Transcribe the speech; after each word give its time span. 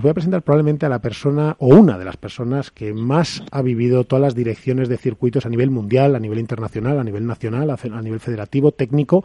Voy 0.00 0.12
a 0.12 0.14
presentar 0.14 0.42
probablemente 0.42 0.86
a 0.86 0.88
la 0.88 1.00
persona 1.00 1.56
o 1.58 1.66
una 1.66 1.98
de 1.98 2.04
las 2.04 2.16
personas 2.16 2.70
que 2.70 2.92
más 2.92 3.42
ha 3.50 3.62
vivido 3.62 4.04
todas 4.04 4.22
las 4.22 4.36
direcciones 4.36 4.88
de 4.88 4.96
circuitos 4.96 5.44
a 5.44 5.48
nivel 5.48 5.70
mundial, 5.70 6.14
a 6.14 6.20
nivel 6.20 6.38
internacional, 6.38 7.00
a 7.00 7.02
nivel 7.02 7.26
nacional, 7.26 7.68
a 7.68 8.00
nivel 8.00 8.20
federativo, 8.20 8.70
técnico 8.70 9.24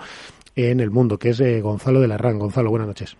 en 0.56 0.80
el 0.80 0.90
mundo, 0.90 1.20
que 1.20 1.30
es 1.30 1.40
eh, 1.42 1.62
Gonzalo 1.62 2.00
de 2.00 2.08
la 2.08 2.18
RAN. 2.18 2.40
Gonzalo, 2.40 2.72
buenas 2.72 2.88
noches. 2.88 3.16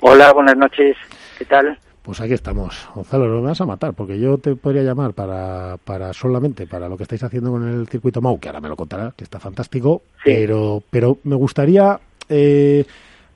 Hola, 0.00 0.32
buenas 0.32 0.56
noches. 0.56 0.96
¿Qué 1.38 1.44
tal? 1.44 1.78
Pues 2.02 2.20
aquí 2.20 2.32
estamos. 2.32 2.88
Gonzalo, 2.92 3.28
lo 3.28 3.42
vas 3.42 3.60
a 3.60 3.64
matar, 3.64 3.94
porque 3.94 4.18
yo 4.18 4.36
te 4.38 4.56
podría 4.56 4.82
llamar 4.82 5.12
para, 5.12 5.76
para 5.84 6.12
solamente 6.14 6.66
para 6.66 6.88
lo 6.88 6.96
que 6.96 7.04
estáis 7.04 7.22
haciendo 7.22 7.52
con 7.52 7.68
el 7.68 7.86
circuito 7.86 8.20
MAU, 8.20 8.40
que 8.40 8.48
ahora 8.48 8.60
me 8.60 8.68
lo 8.68 8.74
contará, 8.74 9.12
que 9.16 9.22
está 9.22 9.38
fantástico, 9.38 10.02
pero, 10.24 10.82
pero 10.90 11.18
me 11.22 11.36
gustaría 11.36 12.00
eh, 12.28 12.84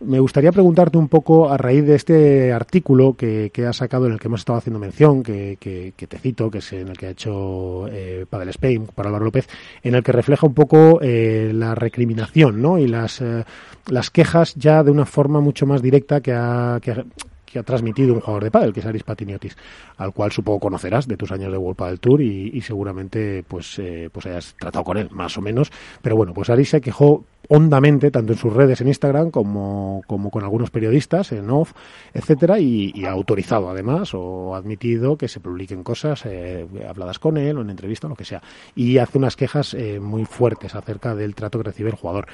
me 0.01 0.19
gustaría 0.19 0.51
preguntarte 0.51 0.97
un 0.97 1.09
poco 1.09 1.51
a 1.51 1.59
raíz 1.59 1.85
de 1.85 1.95
este 1.95 2.53
artículo 2.53 3.15
que, 3.15 3.51
que 3.53 3.67
has 3.67 3.77
sacado 3.77 4.07
en 4.07 4.13
el 4.13 4.19
que 4.19 4.29
hemos 4.29 4.41
estado 4.41 4.59
haciendo 4.59 4.79
mención, 4.79 5.23
que, 5.23 5.57
que, 5.61 6.07
te 6.07 6.19
cito, 6.19 6.51
que 6.51 6.59
es 6.59 6.73
en 6.73 6.89
el 6.89 6.97
que 6.97 7.07
ha 7.07 7.11
hecho 7.11 7.87
eh, 7.89 8.25
Padel 8.29 8.49
Spain 8.49 8.87
para 8.95 9.09
Álvaro 9.09 9.27
López, 9.27 9.49
en 9.83 9.95
el 9.95 10.03
que 10.03 10.13
refleja 10.13 10.47
un 10.47 10.55
poco 10.55 11.01
eh, 11.03 11.53
la 11.55 11.75
recriminación 11.75 12.63
¿no? 12.63 12.79
y 12.79 12.89
las, 12.89 13.21
eh, 13.21 13.45
las 13.89 14.11
quejas 14.11 14.55
ya 14.55 14.83
de 14.83 14.91
una 14.91 15.05
forma 15.05 15.41
mucho 15.41 15.67
más 15.67 15.83
directa 15.83 16.21
que 16.23 16.33
ha, 16.33 16.79
que, 16.81 17.05
que 17.45 17.59
ha 17.59 17.63
transmitido 17.63 18.15
un 18.15 18.21
jugador 18.21 18.45
de 18.45 18.51
pádel, 18.51 18.73
que 18.73 18.81
es 18.81 18.87
Aris 18.87 19.03
Patiniotis, 19.03 19.57
al 19.99 20.13
cual 20.13 20.33
supongo 20.33 20.61
conocerás 20.61 21.07
de 21.09 21.17
tus 21.17 21.31
años 21.33 21.53
de 21.53 21.59
World 21.59 21.77
Padel 21.77 22.01
Tour 22.01 22.23
y, 22.23 22.51
y 22.55 22.61
seguramente 22.63 23.45
pues, 23.47 23.79
eh, 23.79 24.09
pues 24.11 24.27
hayas 24.27 24.55
tratado 24.59 24.85
con 24.85 24.97
él, 24.97 25.09
más 25.11 25.37
o 25.37 25.43
menos. 25.43 25.71
Pero 26.01 26.17
bueno, 26.17 26.33
pues 26.33 26.49
Aris 26.49 26.71
se 26.71 26.81
quejó 26.81 27.25
hondamente, 27.53 28.13
tanto 28.13 28.33
en 28.33 28.39
sus 28.39 28.53
redes 28.53 28.81
en 28.81 28.87
Instagram 28.87 29.33
como, 29.33 30.03
como 30.07 30.31
con 30.31 30.45
algunos 30.45 30.71
periodistas 30.71 31.33
en 31.33 31.51
off, 31.51 31.73
etcétera, 32.15 32.61
y, 32.61 33.05
ha 33.05 33.11
autorizado 33.11 33.69
además 33.69 34.13
o 34.15 34.55
admitido 34.55 35.17
que 35.17 35.27
se 35.27 35.41
publiquen 35.41 35.83
cosas 35.83 36.25
eh, 36.27 36.65
habladas 36.89 37.19
con 37.19 37.37
él 37.37 37.59
o 37.59 37.63
en 37.63 37.71
entrevista 37.71 38.07
o 38.07 38.11
lo 38.11 38.15
que 38.15 38.25
sea. 38.25 38.41
Y 38.77 38.99
hace 38.99 39.19
unas 39.19 39.35
quejas 39.35 39.75
eh, 39.75 39.99
muy 39.99 40.25
fuertes 40.27 40.77
acerca 40.77 41.17
del 41.17 41.35
trato 41.35 41.59
que 41.59 41.65
recibe 41.65 41.91
el 41.91 41.97
jugador 41.97 42.29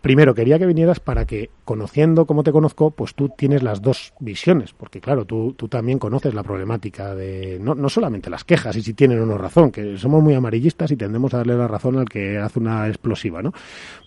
primero 0.00 0.34
quería 0.34 0.58
que 0.58 0.66
vinieras 0.66 1.00
para 1.00 1.24
que, 1.24 1.50
conociendo 1.64 2.26
como 2.26 2.42
te 2.42 2.52
conozco, 2.52 2.90
pues 2.90 3.14
tú 3.14 3.28
tienes 3.28 3.62
las 3.62 3.82
dos 3.82 4.12
visiones, 4.20 4.72
porque 4.72 5.00
claro, 5.00 5.24
tú, 5.24 5.54
tú 5.54 5.68
también 5.68 5.98
conoces 5.98 6.34
la 6.34 6.42
problemática 6.42 7.14
de 7.14 7.58
no, 7.60 7.74
no 7.74 7.88
solamente 7.88 8.30
las 8.30 8.44
quejas 8.44 8.76
y 8.76 8.82
si 8.82 8.94
tienen 8.94 9.20
o 9.20 9.26
no 9.26 9.38
razón, 9.38 9.70
que 9.70 9.96
somos 9.96 10.22
muy 10.22 10.34
amarillistas 10.34 10.90
y 10.90 10.96
tendemos 10.96 11.32
a 11.34 11.38
darle 11.38 11.56
la 11.56 11.68
razón 11.68 11.98
al 11.98 12.08
que 12.08 12.38
hace 12.38 12.58
una 12.58 12.88
explosiva, 12.88 13.42
¿no? 13.42 13.52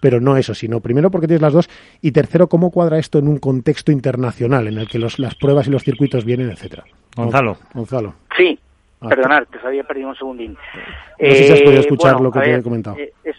Pero 0.01 0.19
no 0.19 0.37
eso, 0.37 0.53
sino 0.53 0.79
primero 0.79 1.11
porque 1.11 1.27
tienes 1.27 1.41
las 1.41 1.53
dos 1.53 1.69
y 2.01 2.11
tercero 2.11 2.47
cómo 2.47 2.71
cuadra 2.71 2.99
esto 2.99 3.19
en 3.19 3.27
un 3.27 3.37
contexto 3.37 3.91
internacional 3.91 4.67
en 4.67 4.77
el 4.77 4.87
que 4.87 4.99
los, 4.99 5.19
las 5.19 5.35
pruebas 5.35 5.67
y 5.67 5.71
los 5.71 5.83
circuitos 5.83 6.25
vienen, 6.25 6.49
etcétera. 6.49 6.83
Gonzalo. 7.15 7.57
Gonzalo. 7.73 8.13
Sí. 8.37 8.57
Ah, 9.01 9.07
Perdonar, 9.07 9.45
te 9.45 9.57
había 9.65 9.83
perdido 9.83 10.09
un 10.09 10.15
segundín. 10.15 10.53
No 10.53 11.29
sé 11.29 11.43
si 11.43 11.53
has 11.53 11.61
podido 11.61 11.81
eh, 11.81 11.85
escuchar 11.85 12.19
lo 12.19 12.31
que 12.31 12.39
te 12.41 12.55
he 12.55 12.63
comentado. 12.63 12.97
Eh, 12.97 13.13
es, 13.23 13.35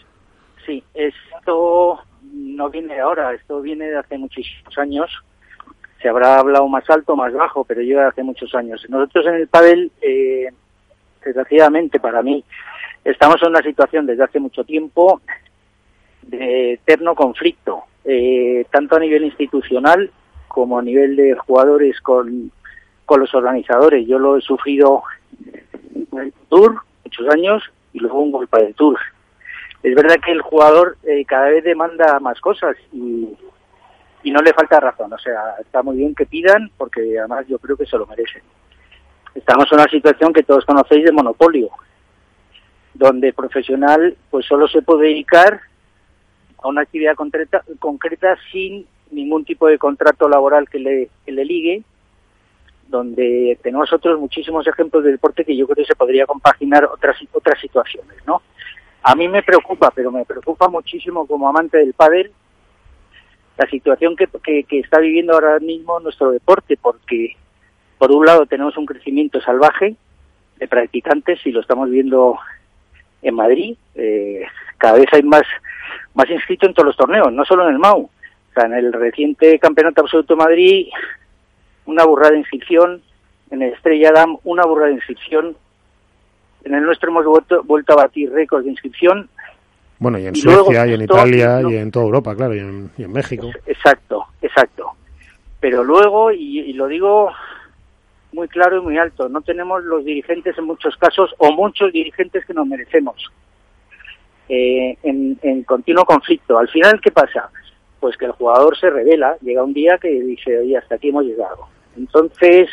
sí, 0.65 0.83
esto 0.95 1.99
no 2.61 2.69
viene 2.69 3.01
ahora, 3.01 3.33
esto 3.33 3.63
viene 3.63 3.87
de 3.87 3.97
hace 3.97 4.19
muchísimos 4.19 4.77
años. 4.77 5.11
Se 6.03 6.11
habrá 6.11 6.39
hablado 6.39 6.69
más 6.69 6.89
alto, 6.91 7.17
más 7.17 7.33
bajo, 7.33 7.65
pero 7.65 7.81
de 7.81 7.99
hace 8.03 8.23
muchos 8.23 8.55
años. 8.55 8.85
Nosotros 8.91 9.27
en 9.29 9.35
el 9.37 9.49
pádel, 9.49 9.91
eh, 10.03 10.51
desgraciadamente 11.25 11.99
para 11.99 12.23
mí, 12.23 12.45
estamos 13.03 13.43
en 13.43 13.49
una 13.49 13.63
situación 13.63 14.05
desde 14.05 14.25
hace 14.25 14.39
mucho 14.39 14.65
tiempo 14.65 15.23
de 16.21 16.75
eterno 16.75 17.15
conflicto, 17.15 17.85
eh, 18.05 18.67
tanto 18.71 18.97
a 18.97 19.01
nivel 19.01 19.25
institucional 19.25 20.11
como 20.47 20.79
a 20.79 20.83
nivel 20.83 21.17
de 21.17 21.35
jugadores 21.37 21.99
con, 22.03 22.53
con 23.07 23.21
los 23.21 23.35
organizadores. 23.35 24.07
Yo 24.07 24.19
lo 24.19 24.37
he 24.37 24.43
sufrido 24.43 25.03
en 26.13 26.19
el 26.19 26.35
Tour 26.51 26.83
muchos 27.05 27.27
años 27.31 27.63
y 27.95 28.01
luego 28.01 28.21
un 28.21 28.33
golpe 28.33 28.63
del 28.63 28.75
Tour 28.75 28.99
es 29.83 29.95
verdad 29.95 30.17
que 30.25 30.33
el 30.33 30.43
jugador 30.43 30.99
eh, 31.05 31.25
cada 31.25 31.49
vez 31.49 31.65
demanda 31.65 32.19
más 32.21 32.41
cosas 32.41 32.77
y, 32.93 33.37
no 34.25 34.43
le 34.43 34.53
falta 34.53 34.79
razón. 34.79 35.13
O 35.13 35.19
sea, 35.19 35.57
está 35.61 35.83
muy 35.83 35.97
bien 35.97 36.15
que 36.15 36.27
pidan 36.27 36.71
porque 36.77 37.19
además 37.19 37.47
yo 37.49 37.59
creo 37.59 37.77
que 37.77 37.87
se 37.87 37.97
lo 37.97 38.07
merecen. 38.07 38.43
Estamos 39.35 39.67
en 39.73 39.81
una 39.81 39.91
situación 39.91 40.33
que 40.33 40.43
todos 40.43 40.65
conocéis 40.65 41.05
de 41.05 41.13
monopolio, 41.13 41.71
donde 42.95 43.29
el 43.29 43.35
profesional 43.35 44.17
pues 44.31 44.47
solo 44.47 44.69
se 44.69 44.83
puede 44.83 45.09
dedicar 45.09 45.61
a 46.63 46.69
una 46.69 46.83
actividad 46.83 47.15
concreta, 47.15 47.65
concreta 47.79 48.37
sin 48.53 48.87
ningún 49.11 49.45
tipo 49.45 49.67
de 49.67 49.79
contrato 49.79 50.29
laboral 50.29 50.69
que 50.69 50.79
le, 50.79 51.11
que 51.25 51.33
le 51.33 51.45
ligue, 51.45 51.83
donde 52.89 53.59
tenemos 53.63 53.93
otros 53.93 54.21
muchísimos 54.21 54.67
ejemplos 54.67 55.03
de 55.05 55.13
deporte 55.13 55.45
que 55.45 55.57
yo 55.57 55.67
creo 55.67 55.77
que 55.77 55.85
se 55.85 55.97
podría 55.97 56.27
compaginar 56.27 56.85
otras 56.85 57.17
otras 57.33 57.59
situaciones, 57.61 58.17
¿no? 58.27 58.43
A 59.03 59.15
mí 59.15 59.29
me 59.29 59.43
preocupa, 59.43 59.91
pero 59.91 60.11
me 60.11 60.25
preocupa 60.25 60.69
muchísimo 60.69 61.27
como 61.27 61.49
amante 61.49 61.79
del 61.79 61.95
pádel 61.95 62.33
la 63.61 63.69
situación 63.69 64.17
que, 64.17 64.27
que, 64.67 64.79
está 64.79 65.01
viviendo 65.01 65.35
ahora 65.35 65.59
mismo 65.59 66.01
nuestro 66.01 66.31
deporte, 66.31 66.79
porque 66.81 67.37
por 67.99 68.11
un 68.11 68.25
lado 68.25 68.47
tenemos 68.47 68.77
un 68.79 68.87
crecimiento 68.87 69.39
salvaje 69.43 69.97
de 70.57 70.69
practicantes 70.69 71.45
y 71.45 71.51
lo 71.51 71.61
estamos 71.61 71.91
viendo 71.91 72.39
en 73.21 73.35
Madrid. 73.35 73.77
Eh, 73.97 74.47
cada 74.79 74.99
vez 74.99 75.09
hay 75.13 75.23
más, 75.23 75.43
más 76.15 76.31
inscritos 76.31 76.71
en 76.71 76.75
todos 76.75 76.87
los 76.87 76.97
torneos, 76.97 77.31
no 77.33 77.45
solo 77.45 77.69
en 77.69 77.75
el 77.75 77.79
MAU. 77.79 78.05
O 78.05 78.53
sea, 78.55 78.65
en 78.65 78.73
el 78.73 78.93
reciente 78.95 79.59
Campeonato 79.59 80.01
Absoluto 80.01 80.35
de 80.35 80.43
Madrid, 80.43 80.89
una 81.85 82.05
burrada 82.05 82.33
de 82.33 82.39
inscripción. 82.39 83.03
En 83.51 83.63
el 83.63 83.75
Estrella 83.75 84.13
Dam, 84.13 84.39
una 84.45 84.65
burrada 84.65 84.89
de 84.89 84.95
inscripción. 84.95 85.57
En 86.65 86.75
el 86.75 86.83
nuestro 86.85 87.11
hemos 87.11 87.25
vuelto, 87.25 87.63
vuelto 87.65 87.93
a 87.95 87.97
batir 87.97 88.31
récords 88.33 88.65
de 88.65 88.71
inscripción. 88.71 89.29
Bueno, 89.99 90.19
y 90.19 90.27
en 90.27 90.35
Suecia, 90.35 90.87
y 90.87 90.95
en 90.95 91.03
Italia, 91.03 91.61
y 91.63 91.77
en 91.77 91.91
toda 91.91 92.07
Europa, 92.07 92.35
claro, 92.35 92.55
y 92.55 92.59
en, 92.59 93.13
México. 93.13 93.51
Exacto, 93.67 94.27
exacto. 94.41 94.93
Pero 95.61 95.85
luego, 95.85 96.33
y, 96.33 96.73
lo 96.73 96.87
digo 96.87 97.31
muy 98.33 98.49
claro 98.49 98.79
y 98.79 98.81
muy 98.81 98.97
alto, 98.97 99.29
no 99.29 99.43
tenemos 99.43 99.85
los 99.85 100.05
dirigentes 100.05 100.57
en 100.57 100.65
muchos 100.65 100.97
casos, 100.97 101.35
o 101.39 101.53
muchos 101.53 101.93
dirigentes 101.93 102.47
que 102.47 102.55
nos 102.55 102.67
merecemos, 102.67 103.31
eh, 104.49 104.97
en, 105.03 105.39
en 105.43 105.65
continuo 105.65 106.05
conflicto. 106.05 106.59
Al 106.59 106.69
final, 106.69 106.99
¿qué 107.03 107.11
pasa? 107.11 107.51
Pues 107.99 108.17
que 108.17 108.25
el 108.25 108.33
jugador 108.33 108.79
se 108.79 108.89
revela, 108.89 109.37
llega 109.43 109.63
un 109.63 109.75
día 109.75 109.99
que 109.99 110.09
dice, 110.09 110.59
oye, 110.61 110.79
hasta 110.79 110.95
aquí 110.95 111.11
hemos 111.11 111.25
llegado. 111.25 111.67
Entonces, 111.97 112.71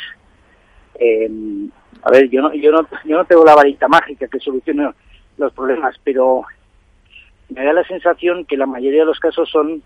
eh, 0.96 1.30
a 2.04 2.12
ver, 2.12 2.30
yo 2.30 2.42
no, 2.42 2.54
yo 2.54 2.72
no, 2.72 2.88
yo 3.06 3.18
no 3.18 3.26
tengo 3.26 3.44
la 3.44 3.56
varita 3.56 3.88
mágica 3.88 4.28
que 4.28 4.40
solucione 4.40 4.92
los 5.38 5.54
problemas, 5.54 5.96
pero 6.04 6.44
me 7.50 7.64
da 7.64 7.74
la 7.74 7.84
sensación 7.84 8.46
que 8.46 8.58
la 8.58 8.66
mayoría 8.66 9.02
de 9.02 9.06
los 9.06 9.20
casos 9.20 9.50
son 9.50 9.82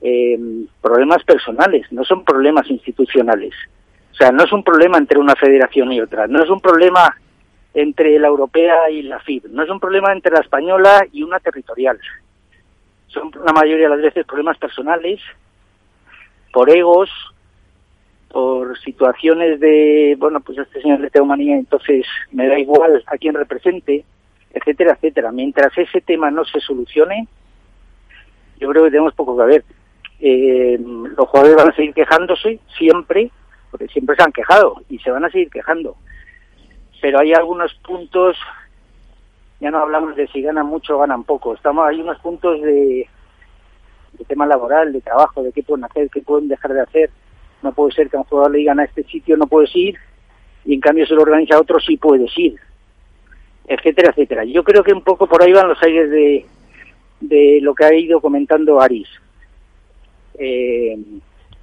eh, 0.00 0.38
problemas 0.80 1.24
personales, 1.24 1.90
no 1.90 2.04
son 2.04 2.24
problemas 2.24 2.68
institucionales. 2.70 3.54
O 4.12 4.16
sea, 4.16 4.30
no 4.30 4.44
es 4.44 4.52
un 4.52 4.62
problema 4.62 4.98
entre 4.98 5.18
una 5.18 5.34
federación 5.34 5.92
y 5.92 6.00
otra, 6.00 6.26
no 6.26 6.42
es 6.42 6.48
un 6.48 6.60
problema 6.60 7.16
entre 7.74 8.18
la 8.18 8.28
europea 8.28 8.88
y 8.90 9.02
la 9.02 9.18
FIB, 9.18 9.48
no 9.50 9.64
es 9.64 9.70
un 9.70 9.80
problema 9.80 10.12
entre 10.12 10.32
la 10.32 10.40
española 10.40 11.04
y 11.12 11.22
una 11.22 11.40
territorial. 11.40 11.98
Son 13.08 13.30
la 13.44 13.52
mayoría 13.52 13.88
de 13.88 13.96
las 13.96 14.02
veces 14.02 14.26
problemas 14.26 14.58
personales, 14.58 15.20
por 16.52 16.70
egos, 16.70 17.10
por 18.34 18.76
situaciones 18.80 19.60
de, 19.60 20.16
bueno, 20.18 20.40
pues 20.40 20.58
este 20.58 20.82
señor 20.82 20.98
le 20.98 21.08
tengo 21.08 21.24
manía, 21.24 21.54
entonces 21.54 22.04
me 22.32 22.48
da 22.48 22.58
igual 22.58 23.00
a 23.06 23.16
quién 23.16 23.32
represente, 23.32 24.04
etcétera, 24.52 24.94
etcétera. 24.94 25.30
Mientras 25.30 25.78
ese 25.78 26.00
tema 26.00 26.32
no 26.32 26.44
se 26.44 26.58
solucione, 26.58 27.28
yo 28.58 28.68
creo 28.70 28.82
que 28.82 28.90
tenemos 28.90 29.14
poco 29.14 29.36
que 29.36 29.44
ver. 29.44 29.64
Eh, 30.18 30.76
los 30.80 31.28
jugadores 31.28 31.54
van 31.54 31.68
a 31.68 31.76
seguir 31.76 31.94
quejándose 31.94 32.58
siempre, 32.76 33.30
porque 33.70 33.86
siempre 33.86 34.16
se 34.16 34.24
han 34.24 34.32
quejado 34.32 34.82
y 34.88 34.98
se 34.98 35.12
van 35.12 35.24
a 35.24 35.30
seguir 35.30 35.48
quejando. 35.48 35.94
Pero 37.00 37.20
hay 37.20 37.34
algunos 37.34 37.72
puntos, 37.86 38.36
ya 39.60 39.70
no 39.70 39.78
hablamos 39.78 40.16
de 40.16 40.26
si 40.26 40.42
ganan 40.42 40.66
mucho 40.66 40.96
o 40.96 40.98
ganan 40.98 41.22
poco, 41.22 41.54
estamos 41.54 41.86
hay 41.86 42.00
unos 42.00 42.18
puntos 42.18 42.60
de, 42.62 43.08
de 44.14 44.24
tema 44.24 44.44
laboral, 44.44 44.92
de 44.92 45.02
trabajo, 45.02 45.44
de 45.44 45.52
qué 45.52 45.62
pueden 45.62 45.84
hacer, 45.84 46.10
qué 46.10 46.20
pueden 46.20 46.48
dejar 46.48 46.72
de 46.72 46.80
hacer 46.80 47.10
no 47.64 47.72
puede 47.72 47.92
ser 47.92 48.08
que 48.08 48.16
a 48.16 48.20
un 48.20 48.26
jugador 48.26 48.52
le 48.52 48.58
digan 48.58 48.78
a 48.78 48.84
este 48.84 49.02
sitio 49.04 49.36
no 49.36 49.46
puedes 49.46 49.74
ir 49.74 49.96
y 50.64 50.74
en 50.74 50.80
cambio 50.80 51.06
se 51.06 51.14
lo 51.14 51.22
organiza 51.22 51.56
a 51.56 51.60
otro 51.60 51.80
sí 51.80 51.96
puedes 51.96 52.30
ir, 52.38 52.54
etcétera, 53.66 54.10
etcétera. 54.10 54.44
Yo 54.44 54.62
creo 54.62 54.82
que 54.82 54.92
un 54.92 55.02
poco 55.02 55.26
por 55.26 55.42
ahí 55.42 55.52
van 55.52 55.68
los 55.68 55.82
aires 55.82 56.10
de, 56.10 56.46
de 57.20 57.58
lo 57.60 57.74
que 57.74 57.84
ha 57.84 57.94
ido 57.94 58.20
comentando 58.20 58.80
Aris. 58.80 59.08
Eh, 60.38 60.98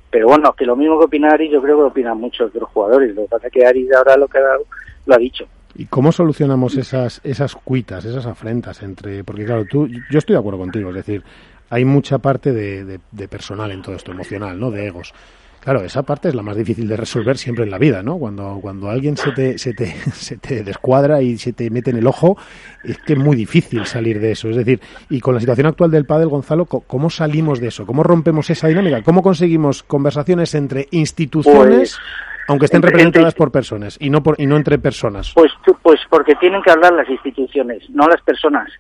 pero 0.10 0.28
bueno, 0.28 0.54
que 0.54 0.66
lo 0.66 0.76
mismo 0.76 1.00
que 1.00 1.06
opina 1.06 1.30
Aris, 1.30 1.52
yo 1.52 1.62
creo 1.62 1.78
que 1.78 1.82
lo 1.84 1.88
opinan 1.88 2.18
muchos 2.18 2.54
de 2.54 2.60
los 2.60 2.70
jugadores. 2.70 3.16
Lo 3.16 3.24
que 3.24 3.30
pasa 3.30 3.48
es 3.48 3.54
que 3.54 3.66
Aris 3.66 3.92
ahora 3.94 4.18
lo 4.18 4.26
ha 4.26 4.58
lo 5.06 5.16
ha 5.16 5.18
dicho. 5.18 5.46
¿Y 5.74 5.86
cómo 5.86 6.12
solucionamos 6.12 6.76
esas, 6.76 7.22
esas 7.24 7.56
cuitas, 7.56 8.04
esas 8.04 8.26
afrentas 8.26 8.84
entre...? 8.84 9.24
Porque 9.24 9.46
claro, 9.46 9.66
tú, 9.66 9.88
yo 9.88 10.20
estoy 10.20 10.34
de 10.34 10.40
acuerdo 10.40 10.60
contigo, 10.60 10.90
es 10.90 10.96
decir, 10.96 11.24
hay 11.70 11.86
mucha 11.86 12.18
parte 12.18 12.52
de, 12.52 13.00
de 13.10 13.28
personal 13.30 13.72
en 13.72 13.82
todo 13.82 13.96
esto, 13.96 14.12
emocional, 14.12 14.60
¿no? 14.60 14.70
De 14.70 14.86
egos 14.86 15.14
Claro, 15.62 15.82
esa 15.82 16.02
parte 16.02 16.28
es 16.28 16.34
la 16.34 16.42
más 16.42 16.56
difícil 16.56 16.88
de 16.88 16.98
resolver 16.98 17.38
siempre 17.38 17.66
en 17.66 17.70
la 17.70 17.78
vida, 17.78 18.02
¿no? 18.02 18.18
Cuando, 18.18 18.58
cuando 18.60 18.90
alguien 18.90 19.16
se 19.16 19.32
te, 19.32 19.60
se, 19.60 19.76
te, 19.76 19.86
se 20.12 20.38
te 20.38 20.64
descuadra 20.64 21.22
y 21.22 21.38
se 21.38 21.54
te 21.54 21.70
mete 21.70 21.92
en 21.92 21.98
el 21.98 22.08
ojo, 22.08 22.36
es 22.84 22.98
que 22.98 23.14
es 23.14 23.20
muy 23.20 23.36
difícil 23.36 23.86
salir 23.86 24.20
de 24.20 24.32
eso. 24.32 24.50
Es 24.50 24.56
decir, 24.56 24.82
y 25.10 25.20
con 25.20 25.36
la 25.36 25.40
situación 25.40 25.68
actual 25.68 25.92
del 25.92 26.06
pádel, 26.06 26.30
Gonzalo, 26.30 26.66
¿cómo 26.66 27.12
salimos 27.12 27.60
de 27.60 27.68
eso? 27.68 27.86
¿Cómo 27.86 28.02
rompemos 28.02 28.50
esa 28.50 28.68
dinámica? 28.70 29.04
¿Cómo 29.04 29.22
conseguimos 29.22 29.84
conversaciones 29.84 30.56
entre 30.56 30.88
instituciones, 30.90 31.96
pues, 31.96 32.00
aunque 32.48 32.66
estén 32.66 32.82
representadas 32.82 33.36
por 33.36 33.52
personas 33.52 33.98
y 34.00 34.10
no, 34.10 34.24
por, 34.24 34.42
y 34.42 34.48
no 34.48 34.58
entre 34.58 34.80
personas? 34.80 35.32
Pues, 35.36 35.52
pues 35.84 36.00
porque 36.10 36.34
tienen 36.36 36.64
que 36.64 36.72
hablar 36.72 36.94
las 36.94 37.08
instituciones, 37.08 37.88
no 37.92 38.08
las 38.08 38.22
personas. 38.24 38.72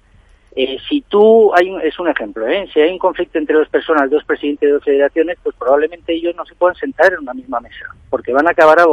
Eh, 0.53 0.77
si 0.89 1.01
tú, 1.01 1.53
hay 1.56 1.74
es 1.83 1.98
un 1.98 2.09
ejemplo, 2.09 2.45
¿eh? 2.48 2.68
si 2.74 2.81
hay 2.81 2.92
un 2.92 3.00
conflicto 3.00 3.38
entre 3.38 3.56
dos 3.56 3.69
personas, 3.69 4.09
dos 4.09 4.24
presidentes 4.25 4.68
de 4.68 4.74
dos 4.74 4.83
federaciones, 4.83 5.38
pues 5.42 5.56
probablemente 5.57 6.13
ellos 6.13 6.36
no 6.36 6.45
se 6.45 6.56
puedan 6.56 6.75
sentar 6.75 7.13
en 7.13 7.19
una 7.19 7.33
misma 7.33 7.62
mesa, 7.62 7.86
porque 8.09 8.33
van 8.33 8.48
a 8.48 8.51
acabar 8.51 8.80
a. 8.80 8.86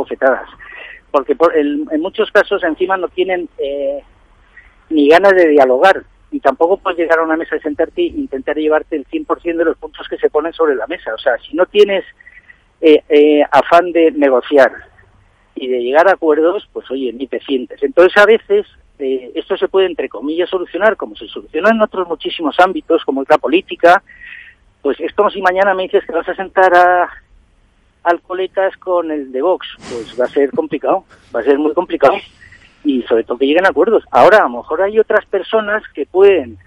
Porque 1.11 1.37
en 1.57 2.01
muchos 2.01 2.31
casos 2.31 2.63
encima 2.63 2.97
no 2.97 3.09
tienen 3.09 3.49
eh, 3.59 4.03
ni 4.91 5.09
ganas 5.09 5.33
de 5.33 5.49
dialogar, 5.49 6.05
y 6.31 6.41
tampoco 6.41 6.77
puedes 6.77 6.99
llegar 6.99 7.19
a 7.19 7.25
una 7.25 7.37
mesa 7.37 7.57
y 7.57 7.61
sentarte 7.61 8.03
e 8.03 8.07
intentar 8.07 8.57
llevarte 8.57 8.97
el 8.97 9.07
100% 9.07 9.57
de 9.57 9.65
los 9.65 9.79
puntos 9.79 10.07
que 10.09 10.19
se 10.19 10.31
ponen 10.31 10.53
sobre 10.53 10.77
la 10.77 10.87
mesa. 10.87 11.15
O 11.15 11.19
sea, 11.19 11.39
si 11.39 11.57
no 11.57 11.67
tienes 11.67 12.05
eh, 12.81 13.03
eh, 13.09 13.43
afán 13.51 13.93
de 13.93 14.11
negociar 14.13 14.73
y 15.55 15.69
de 15.69 15.83
llegar 15.83 16.09
a 16.09 16.13
acuerdos, 16.13 16.69
pues 16.73 16.91
oye, 16.91 17.13
ni 17.13 17.27
te 17.27 17.41
sientes. 17.41 17.83
Entonces 17.83 18.17
a 18.17 18.27
veces 18.27 18.67
eh, 18.99 19.33
esto 19.35 19.57
se 19.57 19.69
puede, 19.69 19.87
entre 19.87 20.09
comillas, 20.09 20.51
solucionar, 20.51 20.97
como 20.97 21.15
se 21.17 21.27
soluciona 21.29 21.71
en 21.71 21.81
otros 21.81 22.09
muchísimos 22.09 22.59
ámbitos, 22.59 23.05
como 23.05 23.23
es 23.23 23.29
la 23.29 23.39
política, 23.39 24.03
pues 24.83 24.99
es 25.01 25.13
como 25.13 25.31
si 25.31 25.41
mañana 25.41 25.75
me 25.75 25.85
dices 25.85 26.05
que 26.05 26.13
vas 26.13 26.29
a 26.29 26.35
sentar 26.35 26.75
a 26.75 27.09
alcoletas 28.05 28.77
con 28.77 29.11
el 29.11 29.33
de 29.33 29.43
Vox, 29.43 29.67
pues 29.91 30.19
va 30.19 30.25
a 30.25 30.29
ser 30.29 30.51
complicado, 30.51 31.05
va 31.35 31.41
a 31.41 31.45
ser 31.45 31.59
muy 31.59 31.75
complicado 31.75 32.15
y 32.85 33.03
sobre 33.03 33.25
todo 33.25 33.39
que 33.39 33.47
lleguen 33.47 33.67
a 33.67 33.71
acuerdos. 33.71 34.05
Ahora, 34.11 34.39
a 34.39 34.43
lo 34.45 34.59
mejor 34.59 34.83
hay 34.83 34.99
otras 34.99 35.27
personas 35.27 35.83
que 35.95 36.07
pueden, 36.07 36.59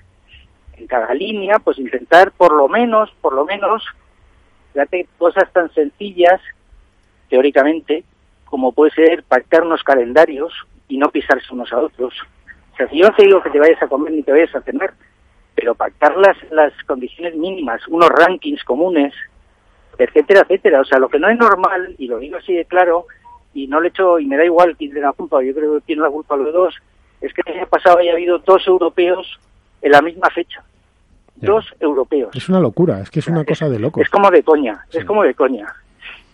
en 0.78 0.88
cada 0.88 1.14
línea, 1.14 1.60
pues 1.60 1.80
intentar 1.80 2.32
por 2.32 2.54
lo 2.54 2.68
menos, 2.68 3.10
por 3.22 3.34
lo 3.34 3.46
menos, 3.46 3.84
fíjate, 4.74 5.08
cosas 5.18 5.52
tan 5.52 5.74
sencillas, 5.74 6.42
teóricamente, 7.30 8.04
como 8.46 8.74
puede 8.74 8.92
ser 8.92 9.24
pactar 9.24 9.64
unos 9.64 9.84
calendarios, 9.84 10.54
y 10.92 10.98
no 10.98 11.10
pisarse 11.10 11.54
unos 11.54 11.72
a 11.72 11.80
otros. 11.80 12.14
O 12.74 12.76
sea, 12.76 12.88
si 12.90 12.98
yo 12.98 13.08
no 13.08 13.16
te 13.16 13.24
digo 13.24 13.42
que 13.42 13.50
te 13.50 13.60
vayas 13.60 13.82
a 13.82 13.88
comer 13.88 14.12
ni 14.12 14.24
te 14.24 14.32
vayas 14.34 14.54
a 14.54 14.62
cenar, 14.62 14.94
pero 15.56 15.74
pactar 15.74 16.18
las, 16.18 16.36
las 16.52 16.74
condiciones 16.86 17.34
mínimas, 17.36 17.88
unos 17.88 18.10
rankings 18.10 18.62
comunes, 18.66 19.14
etcétera, 19.98 20.42
etcétera. 20.42 20.82
O 20.82 20.86
sea, 20.86 21.00
lo 21.00 21.08
que 21.08 21.18
no 21.18 21.30
es 21.30 21.38
normal, 21.38 21.96
y 21.98 22.08
lo 22.08 22.20
digo 22.20 22.38
así 22.38 22.54
de 22.54 22.66
claro, 22.66 23.06
y 23.54 23.68
no 23.68 23.80
le 23.80 23.88
echo, 23.88 24.20
y 24.20 24.26
me 24.26 24.36
da 24.36 24.44
igual 24.44 24.76
quién 24.78 24.92
tiene 24.92 25.08
la 25.08 25.14
culpa, 25.14 25.42
yo 25.42 25.54
creo 25.54 25.76
que 25.76 25.82
tiene 25.82 26.02
la 26.02 26.10
culpa 26.10 26.36
los 26.36 26.54
dos, 26.54 26.76
es 27.22 27.34
que 27.34 27.42
el 27.46 27.60
año 27.60 27.68
pasado 27.68 28.00
haya 28.00 28.12
habido 28.12 28.40
dos 28.40 28.68
europeos 28.68 29.40
en 29.82 29.92
la 29.92 30.02
misma 30.02 30.30
fecha. 30.30 30.62
Dos 31.36 31.74
europeos. 31.80 32.36
Es 32.36 32.50
una 32.50 32.60
locura, 32.60 33.00
es 33.00 33.10
que 33.10 33.20
es 33.20 33.28
una 33.28 33.46
cosa 33.46 33.70
de 33.70 33.80
locos. 33.80 34.04
Es 34.04 34.10
como 34.10 34.30
de 34.30 34.44
coña, 34.44 34.86
es 34.92 35.06
como 35.06 35.24
de 35.24 35.34
coña 35.34 35.74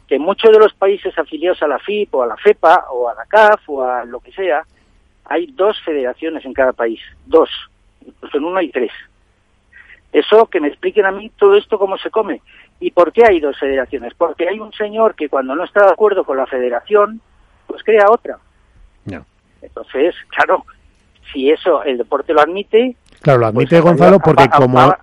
que 0.07 0.19
muchos 0.19 0.51
de 0.51 0.59
los 0.59 0.74
países 0.74 1.18
afiliados 1.18 1.62
a 1.62 1.68
la 1.68 1.80
FIP 1.80 2.15
o 2.15 2.24
a 2.24 2.27
la 2.27 2.38
FEPA 2.38 2.86
o 2.92 3.09
a 3.09 3.13
la 3.13 3.25
CAF 3.25 3.69
o 3.69 3.83
a 3.83 4.06
lo 4.06 4.19
que 4.19 4.31
sea, 4.31 4.63
hay 5.25 5.48
dos 5.48 5.77
federaciones 5.83 6.45
en 6.45 6.54
cada 6.54 6.71
país, 6.71 7.01
dos, 7.25 7.50
incluso 8.06 8.38
en 8.38 8.45
uno 8.45 8.57
hay 8.57 8.69
tres. 8.69 8.92
Eso 10.13 10.48
que 10.48 10.62
me 10.62 10.69
expliquen 10.69 11.06
a 11.06 11.12
mí 11.12 11.30
todo 11.38 11.57
esto 11.57 11.77
cómo 11.77 11.98
se 11.98 12.09
come. 12.09 12.42
¿Y 12.80 12.92
por 12.92 13.12
qué 13.12 13.24
hay 13.27 13.39
dos 13.39 13.59
federaciones? 13.59 14.13
Porque 14.13 14.48
hay 14.48 14.59
un 14.59 14.71
señor 14.71 15.15
que 15.15 15.27
cuando 15.27 15.54
no 15.56 15.65
está 15.65 15.86
de 15.86 15.92
acuerdo 15.92 16.24
con 16.24 16.38
la 16.38 16.45
federación, 16.45 17.21
pues 17.65 17.83
crea 17.83 18.06
otra. 18.09 18.38
No. 19.06 19.25
Entonces, 19.62 20.15
claro, 20.30 20.63
si 21.31 21.50
eso 21.50 21.83
el 21.83 21.97
deporte 21.97 22.33
lo 22.33 22.41
admite, 22.41 22.95
Claro, 23.21 23.39
lo 23.39 23.47
admite 23.47 23.81
pues 23.81 23.83
Gonzalo 23.83 24.19
porque 24.19 24.47
como, 24.47 24.94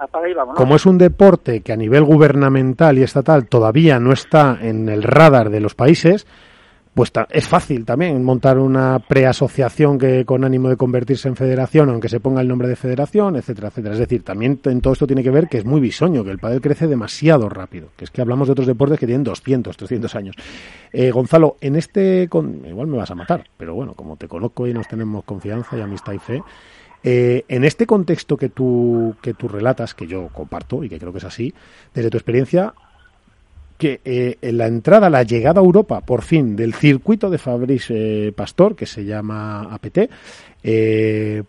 como 0.54 0.76
es 0.76 0.86
un 0.86 0.98
deporte 0.98 1.62
que 1.62 1.72
a 1.72 1.76
nivel 1.76 2.04
gubernamental 2.04 2.96
y 2.96 3.02
estatal 3.02 3.46
todavía 3.48 3.98
no 3.98 4.12
está 4.12 4.56
en 4.60 4.88
el 4.88 5.02
radar 5.02 5.50
de 5.50 5.60
los 5.60 5.74
países, 5.74 6.26
pues 6.94 7.10
es 7.30 7.48
fácil 7.48 7.84
también 7.84 8.22
montar 8.22 8.58
una 8.58 9.00
preasociación 9.00 9.98
que 9.98 10.24
con 10.24 10.44
ánimo 10.44 10.68
de 10.68 10.76
convertirse 10.76 11.26
en 11.26 11.34
federación, 11.34 11.90
aunque 11.90 12.08
se 12.08 12.20
ponga 12.20 12.40
el 12.40 12.46
nombre 12.46 12.68
de 12.68 12.76
federación, 12.76 13.34
etcétera, 13.34 13.68
etcétera. 13.68 13.94
Es 13.94 13.98
decir, 14.00 14.22
también 14.22 14.60
en 14.64 14.80
todo 14.80 14.92
esto 14.92 15.06
tiene 15.06 15.24
que 15.24 15.30
ver 15.30 15.48
que 15.48 15.58
es 15.58 15.64
muy 15.64 15.80
bisoño, 15.80 16.22
que 16.22 16.30
el 16.30 16.38
pádel 16.38 16.60
crece 16.60 16.86
demasiado 16.86 17.48
rápido, 17.48 17.88
que 17.96 18.04
es 18.04 18.12
que 18.12 18.20
hablamos 18.20 18.46
de 18.46 18.52
otros 18.52 18.68
deportes 18.68 19.00
que 19.00 19.06
tienen 19.06 19.24
200, 19.24 19.76
300 19.76 20.14
años. 20.14 20.36
Eh, 20.92 21.10
Gonzalo, 21.10 21.56
en 21.60 21.74
este, 21.74 22.28
con, 22.28 22.64
igual 22.64 22.86
me 22.86 22.96
vas 22.96 23.10
a 23.10 23.16
matar, 23.16 23.44
pero 23.56 23.74
bueno, 23.74 23.94
como 23.94 24.16
te 24.16 24.28
conozco 24.28 24.68
y 24.68 24.72
nos 24.72 24.86
tenemos 24.86 25.24
confianza 25.24 25.76
y 25.76 25.80
amistad 25.80 26.12
y 26.12 26.18
fe, 26.18 26.42
eh, 27.02 27.44
en 27.48 27.64
este 27.64 27.86
contexto 27.86 28.36
que 28.36 28.48
tú, 28.48 29.16
que 29.20 29.34
tú 29.34 29.48
relatas, 29.48 29.94
que 29.94 30.06
yo 30.06 30.28
comparto 30.28 30.84
y 30.84 30.88
que 30.88 30.98
creo 30.98 31.12
que 31.12 31.18
es 31.18 31.24
así, 31.24 31.52
desde 31.92 32.08
tu 32.08 32.16
experiencia, 32.16 32.72
que 33.78 34.00
eh, 34.04 34.36
en 34.40 34.58
la 34.58 34.66
entrada, 34.66 35.10
la 35.10 35.22
llegada 35.22 35.60
a 35.60 35.64
Europa, 35.64 36.00
por 36.00 36.22
fin, 36.22 36.56
del 36.56 36.74
circuito 36.74 37.30
de 37.30 37.38
Fabrice 37.38 38.28
eh, 38.28 38.32
Pastor, 38.32 38.76
que 38.76 38.86
se 38.86 39.04
llama 39.04 39.74
APT, 39.74 39.98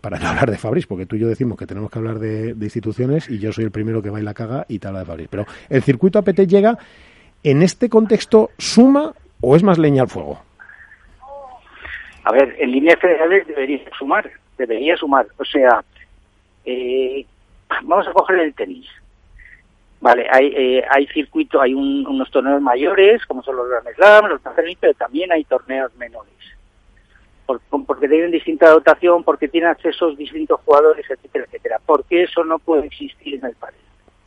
para 0.00 0.18
no 0.18 0.28
hablar 0.28 0.50
de 0.50 0.58
Fabrice, 0.58 0.86
porque 0.86 1.06
tú 1.06 1.16
y 1.16 1.20
yo 1.20 1.28
decimos 1.28 1.56
que 1.56 1.66
tenemos 1.66 1.90
que 1.90 1.98
hablar 1.98 2.18
de, 2.18 2.50
instituciones 2.60 3.30
y 3.30 3.38
yo 3.38 3.52
soy 3.52 3.64
el 3.64 3.70
primero 3.70 4.02
que 4.02 4.10
va 4.10 4.20
y 4.20 4.24
la 4.24 4.34
caga 4.34 4.66
y 4.68 4.78
te 4.78 4.88
habla 4.88 5.00
de 5.00 5.06
Fabrice. 5.06 5.28
Pero 5.30 5.46
el 5.68 5.82
circuito 5.82 6.18
APT 6.18 6.40
llega, 6.40 6.78
en 7.42 7.62
este 7.62 7.88
contexto, 7.88 8.50
¿suma 8.58 9.12
o 9.40 9.56
es 9.56 9.62
más 9.62 9.78
leña 9.78 10.02
al 10.02 10.08
fuego? 10.08 10.40
A 12.24 12.32
ver, 12.32 12.56
en 12.58 12.72
líneas 12.72 12.98
generales 13.00 13.46
debería 13.46 13.80
sumar, 13.96 14.28
debería 14.58 14.96
sumar. 14.96 15.26
O 15.36 15.44
sea, 15.44 15.84
eh, 16.64 17.24
vamos 17.84 18.08
a 18.08 18.12
coger 18.12 18.40
el 18.40 18.54
tenis. 18.54 18.86
Vale, 20.06 20.24
hay, 20.30 20.52
eh, 20.56 20.84
hay 20.88 21.04
circuito, 21.08 21.60
hay 21.60 21.74
unos 21.74 22.30
torneos 22.30 22.62
mayores, 22.62 23.26
como 23.26 23.42
son 23.42 23.56
los 23.56 23.68
Grand 23.68 23.88
Slam, 23.96 24.26
los 24.26 24.40
Grand 24.40 24.76
pero 24.78 24.94
también 24.94 25.32
hay 25.32 25.42
torneos 25.42 25.92
menores. 25.96 26.32
porque 27.84 28.06
tienen 28.06 28.30
distinta 28.30 28.70
dotación, 28.70 29.24
porque 29.24 29.48
tienen 29.48 29.68
accesos 29.68 30.16
distintos 30.16 30.60
jugadores, 30.64 31.04
etcétera, 31.10 31.46
etcétera. 31.46 31.80
¿Por 31.84 32.04
qué 32.04 32.22
eso 32.22 32.44
no 32.44 32.60
puede 32.60 32.86
existir 32.86 33.34
en 33.34 33.46
el 33.46 33.56
país? 33.56 33.74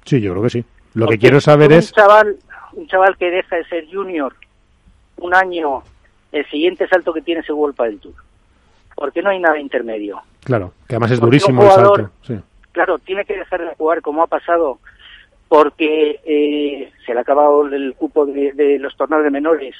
Sí, 0.03 0.19
yo 0.19 0.31
creo 0.31 0.43
que 0.43 0.49
sí. 0.49 0.65
Lo 0.95 1.07
que 1.07 1.17
quiero 1.17 1.39
saber 1.39 1.71
es... 1.71 1.91
Un 1.91 1.95
chaval, 1.95 2.35
un 2.73 2.87
chaval 2.87 3.15
que 3.15 3.31
deja 3.31 3.55
de 3.55 3.63
ser 3.63 3.87
junior 3.89 4.35
un 5.15 5.33
año, 5.33 5.83
el 6.33 6.45
siguiente 6.49 6.89
salto 6.89 7.13
que 7.13 7.21
tiene 7.21 7.39
es 7.39 7.47
el 7.47 7.55
World 7.55 7.77
del 7.77 7.99
Tour 8.01 8.15
porque 8.95 9.21
no 9.21 9.29
hay 9.29 9.39
nada 9.39 9.57
intermedio. 9.57 10.21
Claro, 10.43 10.73
que 10.85 10.95
además 10.95 11.11
es 11.11 11.21
durísimo 11.21 11.63
el 11.63 11.71
salto. 11.71 12.11
Claro, 12.73 12.99
tiene 12.99 13.23
que 13.23 13.37
dejar 13.37 13.61
de 13.61 13.73
jugar 13.75 14.01
como 14.01 14.23
ha 14.23 14.27
pasado 14.27 14.79
porque 15.49 16.21
eh, 16.23 16.91
se 17.05 17.13
le 17.13 17.19
ha 17.19 17.23
acabado 17.23 17.65
el 17.65 17.95
cupo 17.95 18.25
de, 18.27 18.77
los 18.79 18.95
torneos 18.95 19.23
de 19.23 19.31
menores 19.31 19.75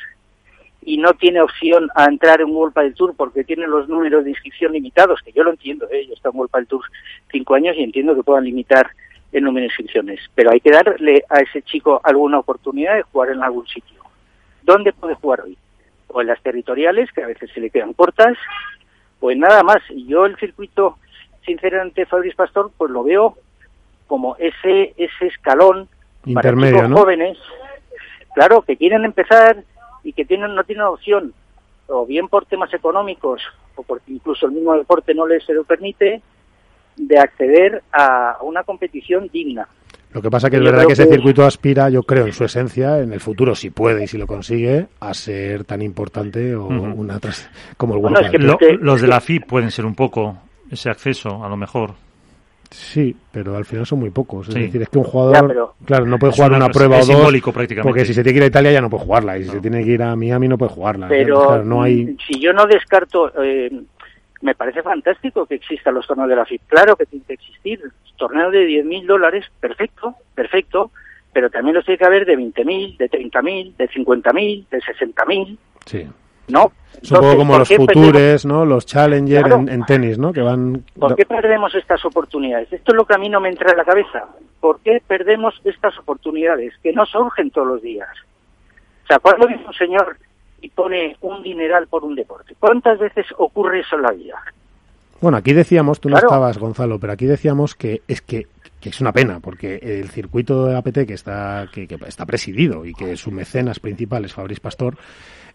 y 0.81 0.97
no 0.97 1.13
tiene 1.13 1.41
opción 1.41 1.89
a 1.95 2.05
entrar 2.05 2.41
en 2.41 2.49
World 2.49 2.73
del 2.73 2.95
Tour 2.95 3.13
porque 3.15 3.43
tiene 3.43 3.67
los 3.67 3.87
números 3.87 4.23
de 4.23 4.31
inscripción 4.31 4.73
limitados, 4.73 5.21
que 5.23 5.31
yo 5.31 5.43
lo 5.43 5.51
entiendo, 5.51 5.87
¿eh? 5.91 6.05
yo 6.05 6.11
he 6.11 6.15
estado 6.15 6.33
en 6.33 6.39
World 6.39 6.53
del 6.53 6.67
Tour 6.67 6.81
cinco 7.31 7.53
años 7.53 7.75
y 7.77 7.83
entiendo 7.83 8.15
que 8.15 8.23
puedan 8.23 8.45
limitar 8.45 8.89
el 9.31 9.43
número 9.43 9.61
de 9.61 9.67
inscripciones, 9.67 10.19
pero 10.33 10.51
hay 10.51 10.59
que 10.59 10.71
darle 10.71 11.23
a 11.29 11.39
ese 11.41 11.61
chico 11.61 12.01
alguna 12.03 12.39
oportunidad 12.39 12.95
de 12.95 13.03
jugar 13.03 13.29
en 13.29 13.43
algún 13.43 13.67
sitio. 13.67 14.01
¿Dónde 14.63 14.91
puede 14.91 15.13
jugar 15.13 15.41
hoy? 15.41 15.55
O 16.07 16.21
en 16.21 16.27
las 16.27 16.41
territoriales, 16.41 17.11
que 17.11 17.21
a 17.21 17.27
veces 17.27 17.51
se 17.53 17.59
le 17.59 17.69
quedan 17.69 17.93
cortas, 17.93 18.35
pues 19.19 19.37
nada 19.37 19.61
más. 19.61 19.83
Yo 20.07 20.25
el 20.25 20.35
circuito, 20.37 20.97
sinceramente, 21.45 22.07
Fabriz 22.07 22.33
Pastor, 22.33 22.71
pues 22.75 22.89
lo 22.89 23.03
veo 23.03 23.37
como 24.09 24.35
ese 24.37 24.93
ese 24.97 25.27
escalón 25.27 25.87
para 26.33 26.51
chicos 26.53 26.91
jóvenes, 26.91 27.37
claro, 28.33 28.63
que 28.63 28.75
quieren 28.75 29.05
empezar 29.05 29.63
y 30.03 30.11
que 30.13 30.25
tienen 30.25 30.55
no 30.55 30.63
tienen 30.63 30.85
opción, 30.85 31.33
o 31.87 32.05
bien 32.05 32.27
por 32.27 32.45
temas 32.45 32.73
económicos, 32.73 33.41
o 33.75 33.83
porque 33.83 34.11
incluso 34.11 34.47
el 34.47 34.53
mismo 34.53 34.73
deporte 34.73 35.13
no 35.13 35.27
les 35.27 35.45
se 35.45 35.53
lo 35.53 35.63
permite, 35.63 36.21
de 36.97 37.19
acceder 37.19 37.83
a 37.93 38.39
una 38.41 38.63
competición 38.63 39.29
digna. 39.31 39.67
Lo 40.11 40.23
que 40.23 40.31
pasa 40.31 40.49
que 40.49 40.57
es 40.57 40.63
verdad 40.63 40.87
que 40.87 40.93
ese 40.93 41.05
circuito 41.05 41.45
aspira, 41.45 41.87
yo 41.89 42.01
creo, 42.01 42.25
en 42.25 42.33
su 42.33 42.43
esencia, 42.43 42.97
en 42.99 43.13
el 43.13 43.19
futuro, 43.19 43.53
si 43.53 43.69
puede 43.69 44.05
y 44.05 44.07
si 44.07 44.17
lo 44.17 44.25
consigue, 44.25 44.87
a 44.99 45.13
ser 45.13 45.65
tan 45.65 45.83
importante 45.83 46.55
o 46.55 46.65
una 46.65 47.19
como 47.77 47.93
el 47.93 48.01
bueno, 48.01 48.19
Los 48.81 49.01
de 49.01 49.07
la 49.07 49.21
FIP 49.21 49.45
pueden 49.45 49.69
ser 49.69 49.85
un 49.85 49.93
poco 49.93 50.35
ese 50.71 50.89
acceso, 50.89 51.43
a 51.45 51.47
lo 51.47 51.55
mejor. 51.55 51.91
Sí, 52.71 53.15
pero 53.31 53.57
al 53.57 53.65
final 53.65 53.85
son 53.85 53.99
muy 53.99 54.11
pocos. 54.11 54.47
Es 54.49 54.53
decir, 54.53 54.81
es 54.81 54.89
que 54.89 54.99
un 54.99 55.03
jugador, 55.03 55.73
claro, 55.85 56.05
no 56.05 56.19
puede 56.19 56.33
jugar 56.33 56.51
una, 56.51 56.69
prueba 56.69 56.99
o 56.99 57.05
dos, 57.05 57.33
porque 57.81 58.05
si 58.05 58.13
se 58.13 58.21
tiene 58.21 58.33
que 58.33 58.37
ir 58.37 58.43
a 58.43 58.47
Italia 58.47 58.71
ya 58.71 58.81
no 58.81 58.89
puede 58.89 59.05
jugarla, 59.05 59.37
y 59.39 59.43
si 59.43 59.49
se 59.49 59.59
tiene 59.59 59.83
que 59.83 59.91
ir 59.91 60.03
a 60.03 60.15
Miami 60.15 60.47
no 60.47 60.57
puede 60.57 60.71
jugarla. 60.71 61.07
Pero 61.07 61.63
no 61.63 61.81
hay... 61.81 62.15
si 62.27 62.39
yo 62.39 62.53
no 62.53 62.67
descarto 62.67 63.31
eh, 63.41 63.71
me 64.41 64.55
parece 64.55 64.81
fantástico 64.83 65.45
que 65.45 65.55
existan 65.55 65.95
los 65.95 66.07
torneos 66.07 66.29
de 66.29 66.35
la 66.35 66.45
FIP. 66.45 66.61
Claro 66.67 66.95
que 66.95 67.05
tiene 67.05 67.25
que 67.25 67.33
existir. 67.33 67.81
Torneo 68.17 68.51
de 68.51 68.67
10.000 68.67 69.05
dólares, 69.05 69.45
perfecto, 69.59 70.15
perfecto. 70.35 70.91
pero 71.31 71.49
también 71.49 71.75
los 71.75 71.85
tiene 71.85 71.97
que 71.97 72.05
haber 72.05 72.25
de 72.25 72.37
20.000, 72.37 72.97
de 72.97 73.09
30.000, 73.09 73.75
de 73.77 73.89
50.000, 73.89 74.67
de 74.69 74.79
60.000. 74.79 75.57
Sí. 75.85 76.07
¿No? 76.49 76.71
Es 77.01 77.11
un 77.11 77.19
poco 77.19 77.37
como 77.37 77.57
los 77.57 77.69
futures, 77.69 78.45
¿no? 78.45 78.65
Los 78.65 78.85
challenger 78.85 79.45
en, 79.67 79.85
tenis, 79.85 80.17
¿no? 80.17 80.33
Que 80.33 80.41
van... 80.41 80.83
¿Por 80.99 81.15
qué 81.15 81.25
perdemos 81.25 81.73
estas 81.75 82.03
oportunidades? 82.03 82.71
Esto 82.73 82.91
es 82.91 82.95
lo 82.95 83.05
que 83.05 83.15
a 83.15 83.17
mí 83.17 83.29
no 83.29 83.39
me 83.39 83.49
entra 83.49 83.71
en 83.71 83.77
la 83.77 83.85
cabeza. 83.85 84.25
¿Por 84.59 84.79
qué 84.81 85.01
perdemos 85.05 85.59
estas 85.63 85.97
oportunidades 85.97 86.73
que 86.83 86.91
no 86.91 87.05
surgen 87.05 87.51
todos 87.51 87.67
los 87.67 87.81
días? 87.81 88.09
O 89.03 89.07
sea, 89.07 89.19
cuando 89.19 89.47
viene 89.47 89.65
un 89.65 89.73
señor 89.73 90.17
y 90.61 90.69
pone 90.69 91.15
un 91.21 91.41
dineral 91.41 91.87
por 91.87 92.03
un 92.03 92.15
deporte, 92.15 92.55
¿cuántas 92.59 92.99
veces 92.99 93.25
ocurre 93.37 93.79
eso 93.79 93.95
en 93.95 94.01
la 94.01 94.11
vida? 94.11 94.35
Bueno, 95.21 95.37
aquí 95.37 95.53
decíamos, 95.53 95.99
tú 95.99 96.09
no 96.09 96.17
estabas, 96.17 96.57
Gonzalo, 96.57 96.99
pero 96.99 97.13
aquí 97.13 97.25
decíamos 97.25 97.75
que 97.75 98.01
es 98.07 98.21
que, 98.21 98.47
que, 98.79 98.89
es 98.89 99.01
una 99.01 99.11
pena, 99.11 99.39
porque 99.41 99.75
el 99.81 100.09
circuito 100.09 100.65
de 100.65 100.77
APT 100.77 101.05
que 101.05 101.13
está, 101.13 101.67
que, 101.73 101.87
que 101.87 101.97
está 102.07 102.25
presidido 102.25 102.85
y 102.85 102.93
que 102.93 103.17
su 103.17 103.31
mecenas 103.31 103.79
principal 103.79 104.23
es 104.25 104.33
Fabriz 104.33 104.59
Pastor, 104.59 104.97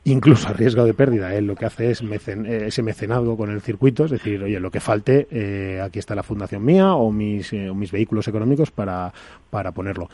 incluso 0.04 0.48
a 0.48 0.52
riesgo 0.52 0.84
de 0.84 0.94
pérdida. 0.94 1.34
Él 1.34 1.46
lo 1.46 1.56
que 1.56 1.66
hace 1.66 1.90
es 1.90 2.02
mecen, 2.02 2.46
eh, 2.46 2.66
ese 2.66 2.82
mecenazgo 2.82 3.36
con 3.36 3.50
el 3.50 3.60
circuito, 3.60 4.04
es 4.04 4.10
decir, 4.10 4.42
oye, 4.42 4.60
lo 4.60 4.70
que 4.70 4.80
falte, 4.80 5.26
eh, 5.30 5.80
aquí 5.82 5.98
está 5.98 6.14
la 6.14 6.22
fundación 6.22 6.64
mía 6.64 6.94
o 6.94 7.10
mis, 7.10 7.52
eh, 7.52 7.72
mis 7.74 7.90
vehículos 7.90 8.28
económicos 8.28 8.70
para, 8.70 9.12
ponerlo. 9.74 10.08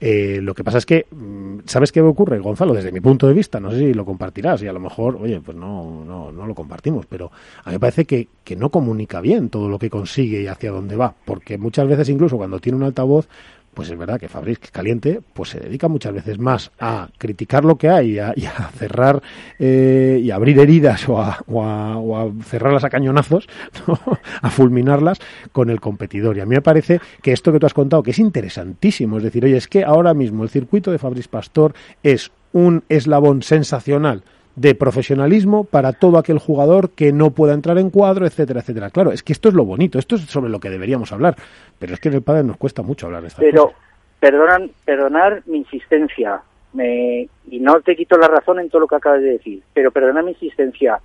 lo 0.00 0.54
que 0.54 0.64
pasa 0.64 0.78
es 0.78 0.86
que, 0.86 1.06
mm, 1.10 1.60
¿sabes 1.66 1.92
qué 1.92 2.00
ocurre, 2.00 2.38
Gonzalo? 2.38 2.74
Desde 2.74 2.92
mi 2.92 3.00
punto 3.00 3.26
de 3.26 3.34
vista, 3.34 3.60
no 3.60 3.70
sé 3.70 3.78
si 3.78 3.94
lo 3.94 4.04
compartirás 4.04 4.62
y 4.62 4.68
a 4.68 4.72
lo 4.72 4.80
mejor, 4.80 5.16
oye, 5.16 5.40
pues 5.40 5.56
no, 5.56 6.04
no, 6.04 6.32
no 6.32 6.46
lo 6.46 6.54
compartimos, 6.54 7.06
pero 7.06 7.30
a 7.64 7.70
mí 7.70 7.76
me 7.76 7.80
parece 7.80 8.04
que, 8.04 8.28
que 8.44 8.56
no 8.56 8.70
comunica 8.70 9.20
bien 9.20 9.50
todo 9.50 9.68
lo 9.68 9.78
que 9.78 9.90
consigue 9.90 10.42
y 10.42 10.46
hacia 10.46 10.70
dónde 10.70 10.96
va, 10.96 11.14
porque 11.24 11.58
muchas 11.58 11.86
veces 11.88 12.08
incluso 12.08 12.36
cuando 12.36 12.60
tiene 12.60 12.76
un 12.76 12.84
altavoz, 12.84 13.28
pues 13.74 13.90
es 13.90 13.98
verdad 13.98 14.18
que 14.18 14.28
Fabriz 14.28 14.58
Caliente 14.72 15.20
pues 15.32 15.50
se 15.50 15.60
dedica 15.60 15.88
muchas 15.88 16.14
veces 16.14 16.38
más 16.38 16.70
a 16.78 17.08
criticar 17.18 17.64
lo 17.64 17.76
que 17.76 17.88
hay 17.88 18.12
y 18.12 18.18
a, 18.18 18.34
cerrar 18.76 19.22
eh, 19.58 20.20
y 20.22 20.30
abrir 20.30 20.58
heridas 20.58 21.08
o 21.08 21.20
a, 21.20 22.30
cerrarlas 22.44 22.84
a 22.84 22.90
cañonazos, 22.90 23.48
a 24.42 24.50
fulminarlas 24.50 25.18
con 25.52 25.70
el 25.70 25.80
competidor. 25.80 26.36
Y 26.36 26.40
a 26.40 26.46
mí 26.46 26.54
me 26.54 26.62
parece 26.62 27.00
que 27.22 27.32
esto 27.32 27.52
que 27.52 27.58
tú 27.58 27.66
has 27.66 27.74
contado, 27.74 28.02
que 28.02 28.12
es 28.12 28.18
interesantísimo, 28.18 29.18
es 29.18 29.24
decir, 29.24 29.44
oye, 29.44 29.56
es 29.56 29.68
que 29.68 29.84
ahora 29.84 30.14
mismo 30.14 30.44
el 30.44 30.50
circuito 30.50 30.90
de 30.90 30.98
Fabriz 30.98 31.28
Pastor 31.28 31.74
es 32.02 32.30
un 32.52 32.84
eslabón 32.88 33.42
sensacional 33.42 34.22
de 34.56 34.74
profesionalismo 34.74 35.64
para 35.64 35.92
todo 35.92 36.18
aquel 36.18 36.38
jugador 36.38 36.90
que 36.90 37.12
no 37.12 37.30
pueda 37.30 37.54
entrar 37.54 37.78
en 37.78 37.90
cuadro, 37.90 38.26
etcétera, 38.26 38.60
etcétera. 38.60 38.90
Claro, 38.90 39.10
es 39.10 39.22
que 39.22 39.32
esto 39.32 39.48
es 39.48 39.54
lo 39.54 39.64
bonito, 39.64 39.98
esto 39.98 40.16
es 40.16 40.22
sobre 40.22 40.50
lo 40.50 40.60
que 40.60 40.70
deberíamos 40.70 41.12
hablar, 41.12 41.36
pero 41.78 41.94
es 41.94 42.00
que 42.00 42.08
en 42.08 42.14
el 42.14 42.22
padre 42.22 42.44
nos 42.44 42.56
cuesta 42.56 42.82
mucho 42.82 43.06
hablar 43.06 43.22
de 43.22 43.28
esta 43.28 43.40
Pero 43.40 43.72
perdonan, 44.20 44.70
perdonar 44.84 45.42
mi 45.46 45.58
insistencia, 45.58 46.40
me, 46.72 47.28
y 47.50 47.60
no 47.60 47.80
te 47.80 47.96
quito 47.96 48.16
la 48.16 48.28
razón 48.28 48.60
en 48.60 48.68
todo 48.68 48.80
lo 48.80 48.86
que 48.86 48.96
acabas 48.96 49.20
de 49.20 49.32
decir, 49.32 49.62
pero 49.72 49.90
perdonar 49.90 50.24
mi 50.24 50.32
insistencia. 50.32 51.00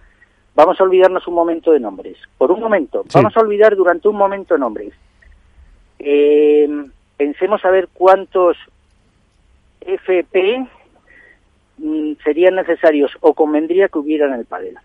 Vamos 0.56 0.80
a 0.80 0.84
olvidarnos 0.84 1.28
un 1.28 1.36
momento 1.36 1.72
de 1.72 1.80
nombres. 1.80 2.18
Por 2.38 2.52
un 2.52 2.60
momento, 2.60 3.06
vamos 3.14 3.36
a 3.36 3.40
olvidar 3.40 3.76
durante 3.76 4.08
un 4.08 4.16
momento 4.16 4.58
nombres. 4.58 4.94
Eh, 6.00 6.68
pensemos 7.18 7.64
a 7.66 7.72
ver 7.72 7.90
cuántos 7.94 8.58
FP 9.82 10.68
serían 12.24 12.56
necesarios 12.56 13.12
o 13.22 13.34
convendría 13.34 13.88
que 13.88 14.00
hubiera 14.00 14.28
en 14.28 14.34
el 14.34 14.46
padel. 14.46 14.78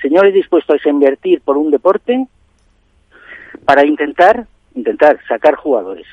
Señores 0.00 0.34
dispuestos 0.34 0.84
a 0.84 0.88
invertir 0.88 1.40
por 1.40 1.56
un 1.56 1.70
deporte 1.70 2.26
para 3.64 3.84
intentar, 3.84 4.46
intentar 4.74 5.18
sacar 5.26 5.54
jugadores. 5.54 6.06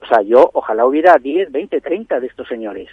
O 0.00 0.06
sea, 0.06 0.22
yo 0.22 0.50
ojalá 0.54 0.86
hubiera 0.86 1.16
10, 1.18 1.52
20, 1.52 1.80
30 1.80 2.20
de 2.20 2.26
estos 2.26 2.48
señores. 2.48 2.88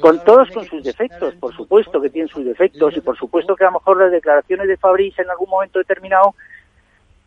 Con 0.00 0.22
todos 0.24 0.50
con 0.50 0.64
sus 0.64 0.84
defectos, 0.84 1.34
por 1.34 1.54
supuesto 1.54 2.00
que 2.00 2.10
tienen 2.10 2.28
sus 2.28 2.44
defectos 2.44 2.96
y 2.96 3.00
por 3.00 3.16
supuesto 3.16 3.56
que 3.56 3.64
a 3.64 3.68
lo 3.68 3.78
mejor 3.78 3.98
las 3.98 4.12
declaraciones 4.12 4.68
de 4.68 4.76
Fabriz 4.76 5.18
en 5.18 5.30
algún 5.30 5.50
momento 5.50 5.78
determinado 5.78 6.34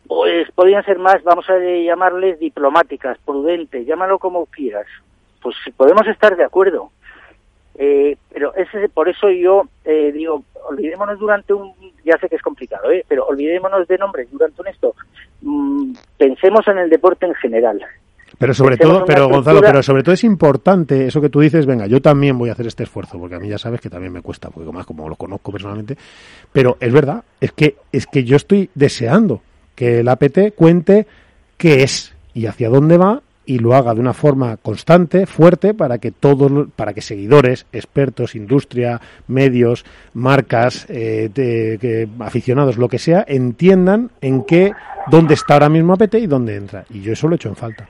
pues 0.06 0.50
podrían 0.52 0.84
ser 0.84 0.98
más, 0.98 1.22
vamos 1.24 1.48
a 1.50 1.58
llamarles 1.58 2.38
diplomáticas, 2.38 3.18
prudentes, 3.24 3.86
llámalo 3.86 4.18
como 4.18 4.46
quieras. 4.46 4.86
Pues 5.42 5.56
podemos 5.76 6.06
estar 6.06 6.36
de 6.36 6.44
acuerdo, 6.44 6.90
eh, 7.78 8.16
pero 8.32 8.54
ese, 8.54 8.88
por 8.88 9.08
eso 9.08 9.28
yo 9.30 9.68
eh, 9.84 10.10
digo, 10.12 10.44
olvidémonos 10.68 11.18
durante 11.18 11.52
un, 11.52 11.72
ya 12.04 12.16
sé 12.18 12.28
que 12.28 12.36
es 12.36 12.42
complicado, 12.42 12.90
¿eh? 12.90 13.04
pero 13.06 13.26
olvidémonos 13.26 13.86
de 13.86 13.98
nombres 13.98 14.28
durante 14.30 14.60
un 14.60 14.68
esto. 14.68 14.94
Mm, 15.42 15.92
pensemos 16.16 16.66
en 16.68 16.78
el 16.78 16.90
deporte 16.90 17.26
en 17.26 17.34
general. 17.34 17.84
Pero 18.38 18.52
sobre 18.52 18.76
todo, 18.76 19.04
pero 19.06 19.28
Gonzalo, 19.28 19.60
pero 19.60 19.82
sobre 19.82 20.02
todo 20.02 20.12
es 20.12 20.24
importante 20.24 21.06
eso 21.06 21.20
que 21.20 21.30
tú 21.30 21.40
dices, 21.40 21.64
venga, 21.64 21.86
yo 21.86 22.02
también 22.02 22.36
voy 22.36 22.50
a 22.50 22.52
hacer 22.52 22.66
este 22.66 22.82
esfuerzo, 22.82 23.18
porque 23.18 23.36
a 23.36 23.38
mí 23.38 23.48
ya 23.48 23.56
sabes 23.56 23.80
que 23.80 23.88
también 23.88 24.12
me 24.12 24.20
cuesta, 24.20 24.50
porque 24.50 24.70
más 24.72 24.84
como 24.84 25.08
lo 25.08 25.16
conozco 25.16 25.52
personalmente, 25.52 25.96
pero 26.52 26.76
es 26.80 26.92
verdad, 26.92 27.24
es 27.40 27.52
que, 27.52 27.76
es 27.92 28.06
que 28.06 28.24
yo 28.24 28.36
estoy 28.36 28.68
deseando 28.74 29.40
que 29.74 30.00
el 30.00 30.08
APT 30.08 30.54
cuente 30.54 31.06
qué 31.56 31.82
es 31.82 32.14
y 32.34 32.46
hacia 32.46 32.68
dónde 32.68 32.98
va 32.98 33.22
y 33.46 33.60
lo 33.60 33.74
haga 33.74 33.94
de 33.94 34.00
una 34.00 34.12
forma 34.12 34.56
constante, 34.56 35.24
fuerte, 35.24 35.72
para 35.72 35.98
que 35.98 36.10
todos, 36.10 36.68
para 36.74 36.92
que 36.92 37.00
seguidores, 37.00 37.66
expertos, 37.72 38.34
industria, 38.34 39.00
medios, 39.28 39.84
marcas, 40.14 40.86
eh, 40.90 41.30
que, 41.32 42.08
aficionados, 42.18 42.76
lo 42.76 42.88
que 42.88 42.98
sea, 42.98 43.24
entiendan 43.26 44.10
en 44.20 44.44
qué, 44.44 44.72
dónde 45.10 45.34
está 45.34 45.54
ahora 45.54 45.68
mismo 45.68 45.94
APT 45.94 46.16
y 46.16 46.26
dónde 46.26 46.56
entra. 46.56 46.84
Y 46.90 47.00
yo 47.02 47.12
eso 47.12 47.28
lo 47.28 47.34
he 47.34 47.36
hecho 47.36 47.48
en 47.48 47.56
falta. 47.56 47.88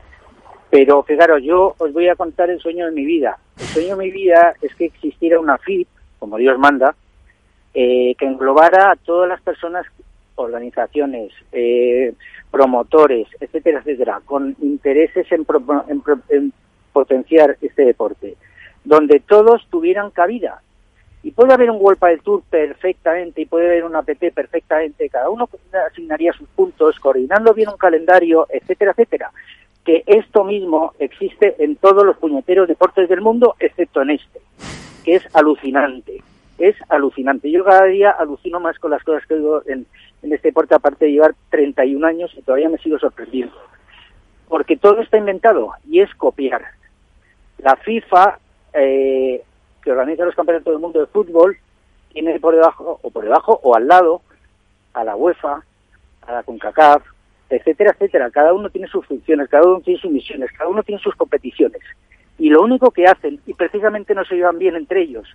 Pero 0.70 1.02
fijaros, 1.02 1.42
yo 1.42 1.74
os 1.78 1.92
voy 1.92 2.08
a 2.08 2.16
contar 2.16 2.50
el 2.50 2.60
sueño 2.60 2.86
de 2.86 2.92
mi 2.92 3.04
vida. 3.04 3.38
El 3.58 3.66
sueño 3.66 3.96
de 3.96 4.04
mi 4.04 4.10
vida 4.10 4.54
es 4.60 4.74
que 4.74 4.86
existiera 4.86 5.40
una 5.40 5.56
FIP, 5.58 5.88
como 6.18 6.36
Dios 6.36 6.58
manda, 6.58 6.94
eh, 7.72 8.14
que 8.18 8.26
englobara 8.26 8.90
a 8.92 8.96
todas 8.96 9.28
las 9.28 9.40
personas, 9.40 9.86
organizaciones, 10.34 11.32
eh, 11.52 12.12
promotores, 12.56 13.28
etcétera, 13.38 13.80
etcétera, 13.80 14.22
con 14.24 14.56
intereses 14.62 15.26
en, 15.30 16.52
potenciar 16.90 17.58
este 17.60 17.84
deporte, 17.84 18.36
donde 18.82 19.20
todos 19.20 19.66
tuvieran 19.68 20.10
cabida. 20.10 20.62
Y 21.22 21.32
puede 21.32 21.52
haber 21.52 21.70
un 21.70 21.82
World 21.82 22.00
del 22.00 22.22
Tour 22.22 22.42
perfectamente 22.48 23.42
y 23.42 23.46
puede 23.46 23.66
haber 23.66 23.84
un 23.84 23.94
APT 23.94 24.32
perfectamente, 24.32 25.10
cada 25.10 25.28
uno 25.28 25.50
asignaría 25.90 26.32
sus 26.32 26.48
puntos, 26.48 26.98
coordinando 26.98 27.52
bien 27.52 27.68
un 27.68 27.76
calendario, 27.76 28.46
etcétera, 28.48 28.92
etcétera. 28.92 29.30
Que 29.84 30.02
esto 30.06 30.42
mismo 30.44 30.94
existe 30.98 31.62
en 31.62 31.76
todos 31.76 32.06
los 32.06 32.16
puñeteros 32.16 32.68
deportes 32.68 33.06
del 33.10 33.20
mundo, 33.20 33.54
excepto 33.60 34.00
en 34.00 34.10
este, 34.10 34.40
que 35.04 35.16
es 35.16 35.28
alucinante. 35.34 36.22
Es 36.58 36.76
alucinante. 36.88 37.50
Yo 37.50 37.64
cada 37.64 37.84
día 37.84 38.10
alucino 38.10 38.60
más 38.60 38.78
con 38.78 38.90
las 38.90 39.02
cosas 39.04 39.26
que 39.26 39.36
digo 39.36 39.62
en, 39.66 39.86
en 40.22 40.32
este 40.32 40.48
deporte, 40.48 40.74
aparte 40.74 41.06
de 41.06 41.12
llevar 41.12 41.34
31 41.50 42.06
años 42.06 42.32
y 42.36 42.42
todavía 42.42 42.68
me 42.68 42.78
sigo 42.78 42.98
sorprendiendo. 42.98 43.54
Porque 44.48 44.76
todo 44.76 45.00
está 45.00 45.18
inventado 45.18 45.72
y 45.88 46.00
es 46.00 46.14
copiar. 46.14 46.64
La 47.58 47.76
FIFA, 47.76 48.38
eh, 48.74 49.42
que 49.82 49.90
organiza 49.90 50.24
los 50.24 50.34
campeonatos 50.34 50.72
del 50.72 50.80
mundo 50.80 51.00
de 51.00 51.06
fútbol, 51.06 51.56
tiene 52.12 52.38
por 52.40 52.54
debajo, 52.54 52.98
o 53.02 53.10
por 53.10 53.24
debajo, 53.24 53.60
o 53.62 53.74
al 53.76 53.88
lado, 53.88 54.22
a 54.94 55.04
la 55.04 55.16
UEFA, 55.16 55.62
a 56.22 56.32
la 56.32 56.42
CONCACAF, 56.42 57.02
etcétera, 57.50 57.92
etcétera. 57.92 58.30
Cada 58.30 58.52
uno 58.52 58.70
tiene 58.70 58.88
sus 58.88 59.06
funciones, 59.06 59.48
cada 59.48 59.64
uno 59.64 59.80
tiene 59.80 60.00
sus 60.00 60.10
misiones, 60.10 60.50
cada 60.52 60.70
uno 60.70 60.82
tiene 60.82 61.00
sus 61.00 61.14
competiciones. 61.14 61.82
Y 62.38 62.50
lo 62.50 62.62
único 62.62 62.90
que 62.90 63.06
hacen, 63.06 63.40
y 63.46 63.54
precisamente 63.54 64.14
no 64.14 64.24
se 64.24 64.34
llevan 64.34 64.58
bien 64.58 64.76
entre 64.76 65.02
ellos, 65.02 65.28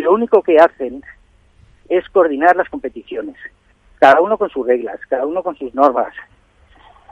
y 0.00 0.02
lo 0.02 0.12
único 0.12 0.42
que 0.42 0.58
hacen 0.58 1.02
es 1.88 2.08
coordinar 2.08 2.56
las 2.56 2.68
competiciones 2.70 3.36
cada 3.98 4.20
uno 4.22 4.38
con 4.38 4.48
sus 4.48 4.66
reglas, 4.66 4.98
cada 5.08 5.26
uno 5.26 5.42
con 5.42 5.54
sus 5.56 5.74
normas. 5.74 6.12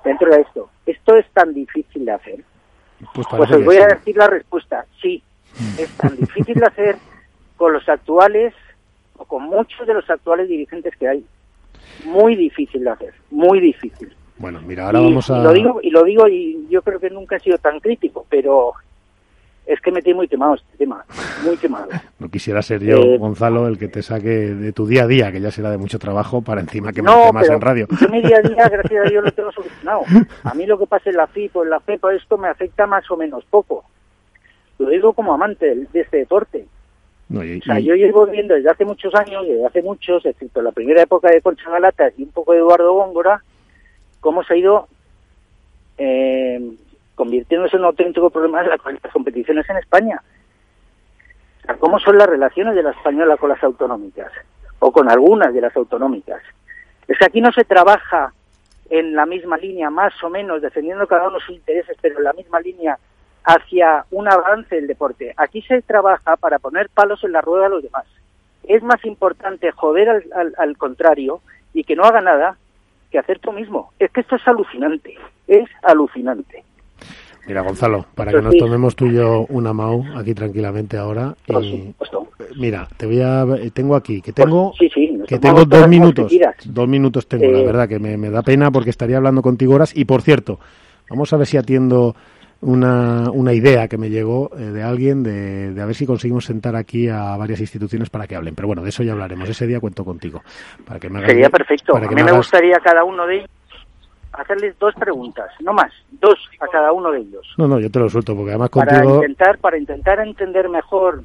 Dentro 0.02 0.30
de 0.30 0.40
esto, 0.40 0.70
¿esto 0.86 1.16
es 1.16 1.26
tan 1.32 1.52
difícil 1.52 2.06
de 2.06 2.12
hacer? 2.12 2.44
Pues, 3.14 3.26
pues 3.30 3.50
os 3.50 3.64
voy 3.64 3.76
a 3.76 3.88
decir 3.88 4.16
la 4.16 4.26
respuesta, 4.26 4.86
sí, 5.00 5.22
es 5.78 5.90
tan 5.98 6.16
difícil 6.16 6.54
de 6.54 6.66
hacer 6.66 6.96
con 7.56 7.74
los 7.74 7.86
actuales 7.88 8.54
o 9.18 9.24
con 9.26 9.44
muchos 9.44 9.86
de 9.86 9.94
los 9.94 10.08
actuales 10.08 10.48
dirigentes 10.48 10.96
que 10.96 11.08
hay. 11.08 11.24
Muy 12.04 12.36
difícil 12.36 12.84
de 12.84 12.90
hacer, 12.90 13.14
muy 13.30 13.60
difícil. 13.60 14.16
Bueno, 14.38 14.60
mira, 14.62 14.86
ahora 14.86 15.00
vamos 15.00 15.30
a... 15.30 15.38
Y 15.38 15.42
lo, 15.42 15.52
digo, 15.52 15.80
y 15.82 15.90
lo 15.90 16.04
digo 16.04 16.28
y 16.28 16.66
yo 16.70 16.80
creo 16.80 16.98
que 16.98 17.10
nunca 17.10 17.36
he 17.36 17.40
sido 17.40 17.58
tan 17.58 17.80
crítico, 17.80 18.24
pero 18.30 18.72
es 19.68 19.78
que 19.82 19.92
me 19.92 20.00
tiene 20.00 20.16
muy 20.16 20.28
quemado 20.28 20.54
este 20.54 20.78
tema, 20.78 21.04
muy 21.44 21.56
quemado. 21.58 21.88
No 22.18 22.30
quisiera 22.30 22.62
ser 22.62 22.82
yo, 22.82 22.96
eh, 22.96 23.18
Gonzalo, 23.18 23.68
el 23.68 23.78
que 23.78 23.88
te 23.88 24.02
saque 24.02 24.28
de 24.28 24.72
tu 24.72 24.86
día 24.86 25.02
a 25.02 25.06
día, 25.06 25.30
que 25.30 25.42
ya 25.42 25.50
será 25.50 25.70
de 25.70 25.76
mucho 25.76 25.98
trabajo, 25.98 26.40
para 26.40 26.62
encima 26.62 26.90
que 26.90 27.02
me 27.02 27.10
más 27.32 27.48
en 27.50 27.60
radio. 27.60 27.86
Yo 28.00 28.08
mi 28.08 28.22
día 28.22 28.38
a 28.38 28.48
día, 28.48 28.66
gracias 28.66 29.06
a 29.06 29.10
Dios, 29.10 29.22
lo 29.22 29.30
tengo 29.30 29.52
solucionado. 29.52 30.04
A 30.42 30.54
mí 30.54 30.64
lo 30.64 30.78
que 30.78 30.86
pasa 30.86 31.10
en 31.10 31.16
la 31.16 31.26
FIP 31.26 31.54
o 31.54 31.64
en 31.64 31.70
la 31.70 31.80
FEPA, 31.80 32.14
esto 32.14 32.38
me 32.38 32.48
afecta 32.48 32.86
más 32.86 33.10
o 33.10 33.16
menos 33.18 33.44
poco. 33.44 33.84
Lo 34.78 34.88
digo 34.88 35.12
como 35.12 35.34
amante 35.34 35.74
de 35.74 36.00
este 36.00 36.16
deporte. 36.16 36.66
o 37.30 37.64
sea, 37.64 37.78
yo 37.78 37.94
llevo 37.94 38.24
viendo 38.26 38.54
desde 38.54 38.70
hace 38.70 38.86
muchos 38.86 39.14
años, 39.14 39.46
desde 39.46 39.66
hace 39.66 39.82
muchos, 39.82 40.24
excepto 40.24 40.62
la 40.62 40.72
primera 40.72 41.02
época 41.02 41.28
de 41.30 41.42
Concha 41.42 41.68
Galata 41.70 42.10
y 42.16 42.22
un 42.22 42.30
poco 42.30 42.52
de 42.52 42.60
Eduardo 42.60 42.94
Góngora, 42.94 43.44
cómo 44.20 44.42
se 44.44 44.54
ha 44.54 44.56
ido 44.56 44.88
eh, 45.98 46.58
convirtiéndose 47.18 47.74
en 47.74 47.82
un 47.82 47.86
auténtico 47.86 48.30
problema 48.30 48.62
de 48.62 48.68
las 48.68 48.80
competiciones 49.12 49.68
en 49.68 49.76
España. 49.78 50.22
¿Cómo 51.80 51.98
son 51.98 52.16
las 52.16 52.28
relaciones 52.28 52.76
de 52.76 52.84
la 52.84 52.92
española 52.92 53.36
con 53.36 53.48
las 53.50 53.62
autonómicas? 53.62 54.30
O 54.78 54.92
con 54.92 55.10
algunas 55.10 55.52
de 55.52 55.60
las 55.60 55.76
autonómicas. 55.76 56.40
Es 57.08 57.18
que 57.18 57.24
aquí 57.24 57.40
no 57.40 57.50
se 57.50 57.64
trabaja 57.64 58.32
en 58.88 59.16
la 59.16 59.26
misma 59.26 59.56
línea, 59.56 59.90
más 59.90 60.14
o 60.22 60.30
menos, 60.30 60.62
defendiendo 60.62 61.08
cada 61.08 61.28
uno 61.28 61.40
sus 61.40 61.56
intereses, 61.56 61.96
pero 62.00 62.18
en 62.18 62.24
la 62.24 62.32
misma 62.32 62.60
línea 62.60 62.96
hacia 63.44 64.04
un 64.12 64.28
avance 64.28 64.76
del 64.76 64.86
deporte. 64.86 65.34
Aquí 65.36 65.60
se 65.62 65.82
trabaja 65.82 66.36
para 66.36 66.60
poner 66.60 66.88
palos 66.88 67.24
en 67.24 67.32
la 67.32 67.40
rueda 67.40 67.66
a 67.66 67.70
los 67.70 67.82
demás. 67.82 68.06
Es 68.62 68.82
más 68.84 69.04
importante 69.04 69.72
joder 69.72 70.08
al, 70.08 70.54
al, 70.56 70.76
contrario 70.76 71.40
y 71.74 71.82
que 71.82 71.96
no 71.96 72.04
haga 72.04 72.20
nada 72.20 72.56
que 73.10 73.18
hacer 73.18 73.40
tú 73.40 73.52
mismo. 73.52 73.92
Es 73.98 74.12
que 74.12 74.20
esto 74.20 74.36
es 74.36 74.46
alucinante, 74.46 75.16
es 75.48 75.68
alucinante. 75.82 76.62
Mira, 77.48 77.62
Gonzalo, 77.62 78.04
para 78.14 78.30
que 78.30 78.42
nos 78.42 78.54
tomemos 78.58 78.94
tú 78.94 79.06
y 79.06 79.14
yo 79.14 79.46
una 79.48 79.72
MAU 79.72 80.04
aquí 80.18 80.34
tranquilamente 80.34 80.98
ahora. 80.98 81.34
Y, 81.46 81.94
mira, 82.56 82.86
te 82.94 83.06
voy 83.06 83.22
a. 83.22 83.46
Tengo 83.72 83.96
aquí, 83.96 84.20
que 84.20 84.34
tengo. 84.34 84.74
que 85.26 85.38
tengo 85.38 85.64
dos 85.64 85.88
minutos. 85.88 86.30
Dos 86.66 86.86
minutos 86.86 87.26
tengo, 87.26 87.50
la 87.50 87.60
eh, 87.60 87.64
verdad, 87.64 87.88
que 87.88 87.98
me, 87.98 88.28
da 88.28 88.42
pena 88.42 88.70
porque 88.70 88.90
estaría 88.90 89.16
hablando 89.16 89.40
contigo 89.40 89.74
horas. 89.74 89.96
Y 89.96 90.04
por 90.04 90.20
cierto, 90.20 90.60
vamos 91.08 91.32
a 91.32 91.38
ver 91.38 91.46
si 91.46 91.56
atiendo 91.56 92.14
una, 92.60 93.30
una 93.30 93.54
idea 93.54 93.88
que 93.88 93.96
me 93.96 94.10
llegó 94.10 94.50
eh, 94.54 94.64
de 94.64 94.82
alguien 94.82 95.22
de, 95.22 95.72
de, 95.72 95.80
a 95.80 95.86
ver 95.86 95.94
si 95.94 96.04
conseguimos 96.04 96.44
sentar 96.44 96.76
aquí 96.76 97.08
a 97.08 97.34
varias 97.38 97.60
instituciones 97.60 98.10
para 98.10 98.26
que 98.26 98.36
hablen. 98.36 98.54
Pero 98.54 98.68
bueno, 98.68 98.82
de 98.82 98.90
eso 98.90 99.02
ya 99.02 99.12
hablaremos. 99.12 99.48
Ese 99.48 99.66
día 99.66 99.80
cuento 99.80 100.04
contigo. 100.04 100.42
Para 100.84 101.00
que 101.00 101.08
me 101.08 101.24
Sería 101.24 101.48
perfecto. 101.48 101.96
a 101.96 102.00
mí 102.00 102.22
me, 102.22 102.32
gustaría 102.32 102.76
cada 102.80 103.04
uno 103.04 103.26
de 103.26 103.36
ellos 103.36 103.50
hacerles 104.38 104.78
dos 104.78 104.94
preguntas, 104.94 105.50
no 105.60 105.72
más, 105.72 105.92
dos 106.12 106.38
a 106.60 106.66
cada 106.68 106.92
uno 106.92 107.10
de 107.10 107.20
ellos. 107.20 107.46
No, 107.56 107.66
no, 107.66 107.80
yo 107.80 107.90
te 107.90 107.98
lo 107.98 108.08
suelto 108.08 108.34
porque 108.34 108.50
además 108.50 108.70
contigo... 108.70 109.00
Para 109.00 109.14
intentar, 109.14 109.58
para 109.58 109.78
intentar 109.78 110.20
entender 110.20 110.68
mejor 110.68 111.22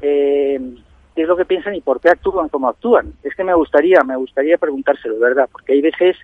eh, 0.00 0.60
qué 1.14 1.22
es 1.22 1.28
lo 1.28 1.36
que 1.36 1.44
piensan 1.44 1.74
y 1.74 1.80
por 1.80 2.00
qué 2.00 2.10
actúan 2.10 2.48
como 2.48 2.68
actúan. 2.68 3.12
Es 3.22 3.34
que 3.34 3.44
me 3.44 3.54
gustaría, 3.54 4.02
me 4.04 4.16
gustaría 4.16 4.58
preguntárselo, 4.58 5.18
¿verdad? 5.18 5.48
Porque 5.50 5.74
hay 5.74 5.82
veces 5.82 6.16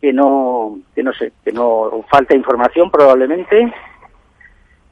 que 0.00 0.12
no, 0.12 0.80
que 0.94 1.02
no 1.02 1.12
sé, 1.12 1.32
que 1.44 1.52
no 1.52 2.04
falta 2.10 2.34
información 2.34 2.90
probablemente, 2.90 3.72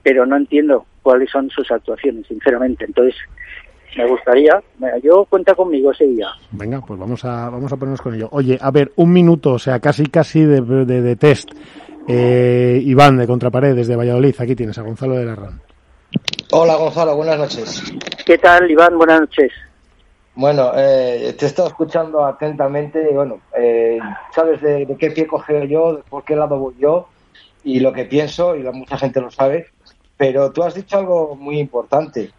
pero 0.02 0.26
no 0.26 0.36
entiendo 0.36 0.86
cuáles 1.02 1.30
son 1.30 1.48
sus 1.50 1.70
actuaciones, 1.70 2.26
sinceramente. 2.26 2.84
Entonces, 2.84 3.16
me 3.96 4.08
gustaría, 4.08 4.62
yo 5.02 5.24
cuenta 5.24 5.54
conmigo 5.54 5.90
ese 5.92 6.06
día. 6.06 6.28
Venga, 6.52 6.80
pues 6.80 6.98
vamos 6.98 7.24
a, 7.24 7.48
vamos 7.48 7.72
a 7.72 7.76
ponernos 7.76 8.00
con 8.00 8.14
ello. 8.14 8.28
Oye, 8.32 8.58
a 8.60 8.70
ver, 8.70 8.92
un 8.96 9.12
minuto, 9.12 9.52
o 9.52 9.58
sea, 9.58 9.80
casi 9.80 10.06
casi 10.06 10.44
de, 10.44 10.60
de, 10.60 11.16
test. 11.16 11.50
Eh, 12.06 12.80
Iván, 12.84 13.18
de 13.18 13.26
Contrapared, 13.26 13.74
desde 13.74 13.96
Valladolid, 13.96 14.34
aquí 14.38 14.54
tienes 14.54 14.78
a 14.78 14.82
Gonzalo 14.82 15.16
de 15.16 15.24
la 15.24 15.34
RAN. 15.34 15.60
Hola 16.52 16.76
Gonzalo, 16.76 17.16
buenas 17.16 17.38
noches. 17.38 17.82
¿Qué 18.24 18.38
tal, 18.38 18.70
Iván? 18.70 18.96
Buenas 18.96 19.20
noches. 19.20 19.52
Bueno, 20.34 20.70
eh, 20.74 21.34
te 21.36 21.44
he 21.44 21.48
estado 21.48 21.68
escuchando 21.68 22.24
atentamente 22.24 23.08
y 23.10 23.14
bueno, 23.14 23.40
eh, 23.58 23.98
sabes 24.34 24.62
de, 24.62 24.86
de, 24.86 24.96
qué 24.96 25.10
pie 25.10 25.26
coge 25.26 25.66
yo, 25.68 25.96
de 25.96 26.02
por 26.04 26.24
qué 26.24 26.36
lado 26.36 26.58
voy 26.58 26.74
yo 26.78 27.08
y 27.64 27.80
lo 27.80 27.92
que 27.92 28.04
pienso, 28.04 28.54
y 28.54 28.62
mucha 28.62 28.96
gente 28.96 29.20
lo 29.20 29.30
sabe, 29.30 29.66
pero 30.16 30.52
tú 30.52 30.62
has 30.62 30.74
dicho 30.74 30.96
algo 30.96 31.34
muy 31.34 31.58
importante 31.58 32.30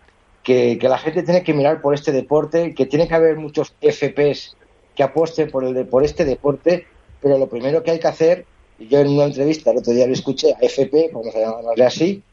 que, 0.49 0.89
la 0.89 0.97
gente 0.97 1.21
tiene 1.21 1.43
que 1.43 1.53
mirar 1.53 1.79
por 1.79 1.93
este 1.93 2.11
deporte, 2.11 2.73
que 2.73 2.87
tiene 2.87 3.07
que 3.07 3.13
haber 3.13 3.37
muchos 3.37 3.71
FPs 3.81 4.55
que 4.95 5.03
apuesten 5.03 5.51
por, 5.51 5.63
el, 5.63 5.85
por 5.85 6.03
este 6.03 6.25
deporte, 6.25 6.87
pero 7.21 7.37
lo 7.37 7.47
primero 7.47 7.83
que 7.83 7.91
hay 7.91 7.99
que 7.99 8.07
hacer, 8.07 8.45
yo 8.79 8.99
en 8.99 9.09
una 9.09 9.25
entrevista 9.25 9.69
el 9.69 9.77
otro 9.77 9.93
día 9.93 10.07
lo 10.07 10.13
escuché 10.13 10.53
a 10.53 10.57
FP, 10.59 11.11
vamos 11.13 11.35
a 11.35 11.39
llamarle 11.39 11.85
así, 11.85 12.23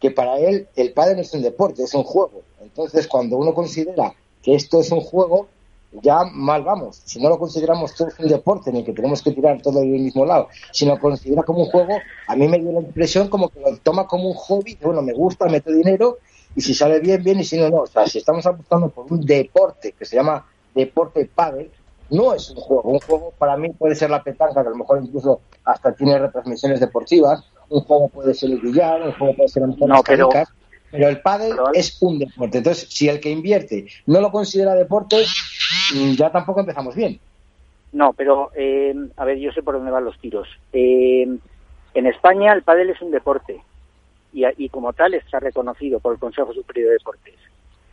que 0.00 0.10
para 0.10 0.38
él 0.40 0.66
el 0.74 0.92
padre 0.92 1.14
no 1.14 1.20
es 1.20 1.32
un 1.32 1.42
deporte, 1.42 1.84
es 1.84 1.94
un 1.94 2.02
juego. 2.02 2.42
Entonces, 2.60 3.06
cuando 3.06 3.36
uno 3.36 3.54
considera 3.54 4.14
que 4.42 4.56
esto 4.56 4.80
es 4.80 4.90
un 4.90 5.00
juego, 5.00 5.46
ya 6.02 6.24
mal 6.24 6.64
vamos. 6.64 7.00
Si 7.04 7.20
no 7.20 7.28
lo 7.28 7.38
consideramos 7.38 7.94
todo 7.94 8.08
un 8.18 8.28
deporte, 8.28 8.72
ni 8.72 8.82
que 8.82 8.92
tenemos 8.92 9.22
que 9.22 9.30
tirar 9.30 9.62
todo 9.62 9.78
del 9.78 9.90
mismo 9.90 10.26
lado, 10.26 10.48
si 10.72 10.86
lo 10.86 10.98
considera 10.98 11.44
como 11.44 11.60
un 11.60 11.70
juego, 11.70 11.94
a 12.26 12.34
mí 12.34 12.48
me 12.48 12.58
dio 12.58 12.72
la 12.72 12.80
impresión 12.80 13.28
como 13.28 13.48
que 13.48 13.60
lo 13.60 13.76
toma 13.76 14.08
como 14.08 14.28
un 14.28 14.34
hobby, 14.34 14.76
bueno, 14.82 15.02
me 15.02 15.12
gusta, 15.12 15.46
meto 15.46 15.70
dinero 15.70 16.18
y 16.54 16.60
si 16.60 16.74
sale 16.74 17.00
bien, 17.00 17.22
bien, 17.22 17.40
y 17.40 17.44
si 17.44 17.58
no, 17.58 17.70
no. 17.70 17.76
O 17.82 17.86
sea, 17.86 18.06
si 18.06 18.18
estamos 18.18 18.44
apostando 18.46 18.88
por 18.88 19.12
un 19.12 19.24
deporte 19.24 19.92
que 19.92 20.04
se 20.04 20.16
llama 20.16 20.44
deporte 20.74 21.28
pádel, 21.32 21.70
no 22.10 22.34
es 22.34 22.50
un 22.50 22.56
juego. 22.56 22.90
Un 22.90 23.00
juego 23.00 23.32
para 23.38 23.56
mí 23.56 23.70
puede 23.70 23.94
ser 23.94 24.10
la 24.10 24.22
petanca, 24.22 24.62
que 24.62 24.68
a 24.68 24.70
lo 24.70 24.76
mejor 24.76 25.00
incluso 25.02 25.40
hasta 25.64 25.92
tiene 25.92 26.18
retransmisiones 26.18 26.80
deportivas. 26.80 27.44
Un 27.68 27.80
juego 27.82 28.08
puede 28.08 28.34
ser 28.34 28.50
el 28.50 28.60
billar, 28.60 29.02
un 29.02 29.12
juego 29.12 29.34
puede 29.34 29.48
ser 29.48 29.62
en 29.62 29.76
no, 29.78 30.02
pero, 30.02 30.28
pero 30.90 31.08
el 31.08 31.20
pádel 31.20 31.56
es 31.72 32.02
un 32.02 32.18
deporte. 32.18 32.58
Entonces, 32.58 32.88
si 32.90 33.08
el 33.08 33.20
que 33.20 33.30
invierte 33.30 33.86
no 34.06 34.20
lo 34.20 34.32
considera 34.32 34.74
deporte, 34.74 35.24
mm, 35.94 36.14
ya 36.14 36.32
tampoco 36.32 36.60
empezamos 36.60 36.96
bien. 36.96 37.20
No, 37.92 38.12
pero 38.12 38.50
eh, 38.54 38.94
a 39.16 39.24
ver, 39.24 39.38
yo 39.38 39.52
sé 39.52 39.62
por 39.62 39.74
dónde 39.74 39.90
van 39.92 40.04
los 40.04 40.18
tiros. 40.18 40.48
Eh, 40.72 41.28
en 41.94 42.06
España 42.06 42.52
el 42.52 42.62
pádel 42.62 42.90
es 42.90 43.00
un 43.02 43.10
deporte 43.12 43.62
y, 44.32 44.68
como 44.68 44.92
tal 44.92 45.14
está 45.14 45.40
reconocido 45.40 46.00
por 46.00 46.14
el 46.14 46.18
Consejo 46.18 46.52
Superior 46.52 46.88
de 46.88 46.92
Deportes. 46.94 47.34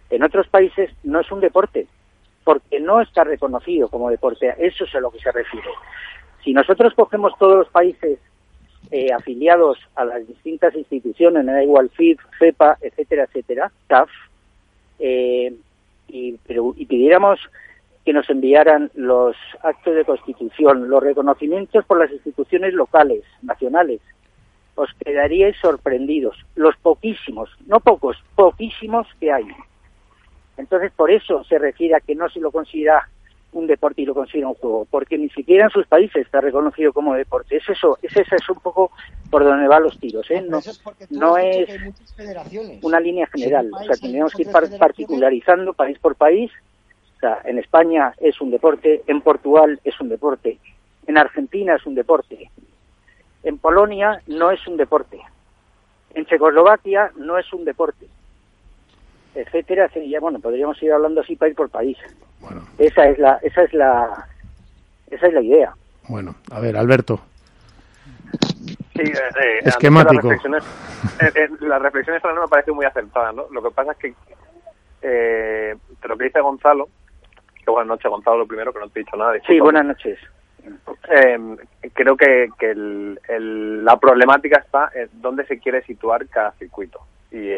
En 0.09 0.23
otros 0.23 0.47
países 0.47 0.91
no 1.03 1.19
es 1.19 1.31
un 1.31 1.39
deporte, 1.39 1.87
porque 2.43 2.79
no 2.79 3.01
está 3.01 3.23
reconocido 3.23 3.89
como 3.89 4.09
deporte. 4.09 4.53
Eso 4.57 4.85
es 4.85 4.95
a 4.95 4.99
lo 4.99 5.11
que 5.11 5.19
se 5.19 5.31
refiere. 5.31 5.69
Si 6.43 6.53
nosotros 6.53 6.93
cogemos 6.93 7.33
todos 7.37 7.57
los 7.57 7.69
países 7.69 8.19
eh, 8.91 9.11
afiliados 9.11 9.77
a 9.95 10.05
las 10.05 10.25
distintas 10.27 10.73
instituciones, 10.75 11.45
da 11.45 11.61
igual 11.61 11.89
FIF, 11.89 12.21
FEPA, 12.39 12.77
etcétera, 12.81 13.23
etcétera, 13.23 13.71
CAF, 13.87 14.09
eh, 14.99 15.53
y, 16.07 16.39
y 16.47 16.85
pidiéramos 16.85 17.39
que 18.05 18.13
nos 18.13 18.29
enviaran 18.29 18.89
los 18.95 19.35
actos 19.63 19.93
de 19.93 20.05
constitución, 20.05 20.89
los 20.89 21.03
reconocimientos 21.03 21.83
por 21.83 21.99
las 21.99 22.09
instituciones 22.09 22.73
locales, 22.73 23.23
nacionales, 23.41 23.99
os 24.77 24.89
quedaríais 25.03 25.57
sorprendidos. 25.57 26.37
Los 26.55 26.77
poquísimos, 26.77 27.49
no 27.65 27.79
pocos, 27.79 28.15
poquísimos 28.35 29.07
que 29.19 29.31
hay. 29.31 29.47
Entonces, 30.55 30.91
por 30.95 31.11
eso 31.11 31.43
se 31.43 31.57
refiere 31.57 31.95
a 31.95 31.99
que 31.99 32.15
no 32.15 32.29
se 32.29 32.39
lo 32.39 32.51
considera 32.51 33.09
un 33.53 33.65
deporte 33.65 34.03
y 34.03 34.05
lo 34.05 34.13
considera 34.13 34.49
un 34.49 34.53
juego, 34.53 34.87
porque 34.89 35.17
ni 35.17 35.29
siquiera 35.29 35.65
en 35.65 35.71
sus 35.71 35.87
países 35.87 36.25
está 36.25 36.41
reconocido 36.41 36.93
como 36.93 37.15
deporte. 37.15 37.57
Es 37.57 37.67
eso, 37.69 37.97
es 38.01 38.15
eso 38.15 38.35
es 38.35 38.49
un 38.49 38.59
poco 38.59 38.91
por 39.31 39.43
donde 39.43 39.67
van 39.67 39.83
los 39.83 39.99
tiros, 39.99 40.29
¿eh? 40.29 40.45
No, 40.47 40.59
no 41.09 41.37
es 41.37 41.67
una 42.83 42.99
línea 42.99 43.25
general. 43.27 43.71
O 43.73 43.83
sea, 43.83 43.95
tenemos 43.95 44.33
que 44.33 44.43
ir 44.43 44.51
particularizando 44.51 45.73
país 45.73 45.97
por 45.99 46.15
país. 46.15 46.51
O 47.15 47.19
sea, 47.19 47.41
en 47.45 47.57
España 47.57 48.13
es 48.19 48.39
un 48.41 48.51
deporte, 48.51 49.01
en 49.07 49.21
Portugal 49.21 49.79
es 49.83 49.99
un 49.99 50.09
deporte, 50.09 50.59
en 51.07 51.17
Argentina 51.17 51.75
es 51.75 51.85
un 51.87 51.95
deporte, 51.95 52.51
en 53.47 53.57
Polonia 53.57 54.21
no 54.27 54.51
es 54.51 54.65
un 54.67 54.77
deporte, 54.77 55.19
en 56.13 56.25
Checoslovaquia 56.25 57.11
no 57.15 57.37
es 57.37 57.51
un 57.53 57.63
deporte, 57.63 58.07
etcétera, 59.35 59.85
etcétera. 59.85 60.19
Bueno, 60.19 60.39
podríamos 60.39 60.81
ir 60.83 60.91
hablando 60.91 61.21
así 61.21 61.35
país 61.35 61.55
por 61.55 61.69
país. 61.69 61.97
Bueno. 62.39 62.61
Esa 62.77 63.07
es 63.07 63.17
la, 63.17 63.39
esa 63.41 63.63
es 63.63 63.73
la, 63.73 64.27
esa 65.09 65.27
es 65.27 65.33
la 65.33 65.41
idea. 65.41 65.73
Bueno, 66.07 66.35
a 66.51 66.59
ver, 66.59 66.75
Alberto. 66.75 67.19
Sí, 68.95 69.03
eh, 69.03 69.13
eh 69.13 69.59
Esquemático. 69.63 70.29
Las 70.29 70.43
reflexiones, 70.43 70.63
eh, 71.21 71.31
eh, 71.35 71.49
las 71.61 71.81
reflexiones 71.81 72.23
no 72.23 72.41
me 72.41 72.47
parecen 72.47 72.75
muy 72.75 72.85
acertadas, 72.85 73.35
¿no? 73.35 73.45
Lo 73.51 73.61
que 73.61 73.71
pasa 73.71 73.91
es 73.93 73.97
que 73.97 74.13
eh, 75.03 75.75
lo 76.03 76.17
que 76.17 76.25
dice 76.25 76.41
Gonzalo, 76.41 76.89
que 77.63 77.71
buenas 77.71 77.87
noches 77.87 78.09
Gonzalo, 78.09 78.39
lo 78.39 78.47
primero, 78.47 78.73
que 78.73 78.79
no 78.79 78.89
te 78.89 78.99
he 78.99 79.03
dicho 79.03 79.15
nada. 79.15 79.33
Sí, 79.45 79.59
buenas 79.59 79.85
noches. 79.85 80.19
Eh, 81.09 81.37
creo 81.93 82.17
que, 82.17 82.49
que 82.59 82.71
el, 82.71 83.85
la 83.85 83.97
problemática 83.97 84.59
está 84.59 84.89
en 84.93 85.09
dónde 85.21 85.45
se 85.45 85.59
quiere 85.59 85.81
situar 85.83 86.27
cada 86.27 86.51
circuito. 86.53 86.99
Y 87.31 87.51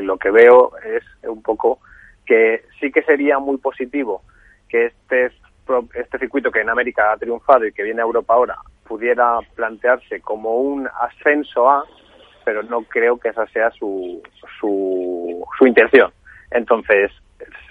lo 0.00 0.16
que 0.18 0.30
veo 0.30 0.72
es 0.84 1.02
un 1.28 1.42
poco 1.42 1.80
que 2.24 2.62
sí 2.78 2.92
que 2.92 3.02
sería 3.02 3.38
muy 3.38 3.58
positivo 3.58 4.22
que 4.68 4.86
este, 4.86 5.32
este 5.94 6.18
circuito 6.18 6.50
que 6.50 6.60
en 6.60 6.70
América 6.70 7.12
ha 7.12 7.16
triunfado 7.16 7.66
y 7.66 7.72
que 7.72 7.82
viene 7.82 8.00
a 8.00 8.04
Europa 8.04 8.34
ahora 8.34 8.56
pudiera 8.86 9.38
plantearse 9.54 10.20
como 10.20 10.56
un 10.60 10.88
ascenso 11.00 11.68
a, 11.68 11.84
pero 12.44 12.62
no 12.62 12.82
creo 12.82 13.18
que 13.18 13.28
esa 13.28 13.46
sea 13.48 13.70
su, 13.72 14.22
su, 14.58 15.46
su 15.58 15.66
intención. 15.66 16.12
Entonces, 16.50 17.12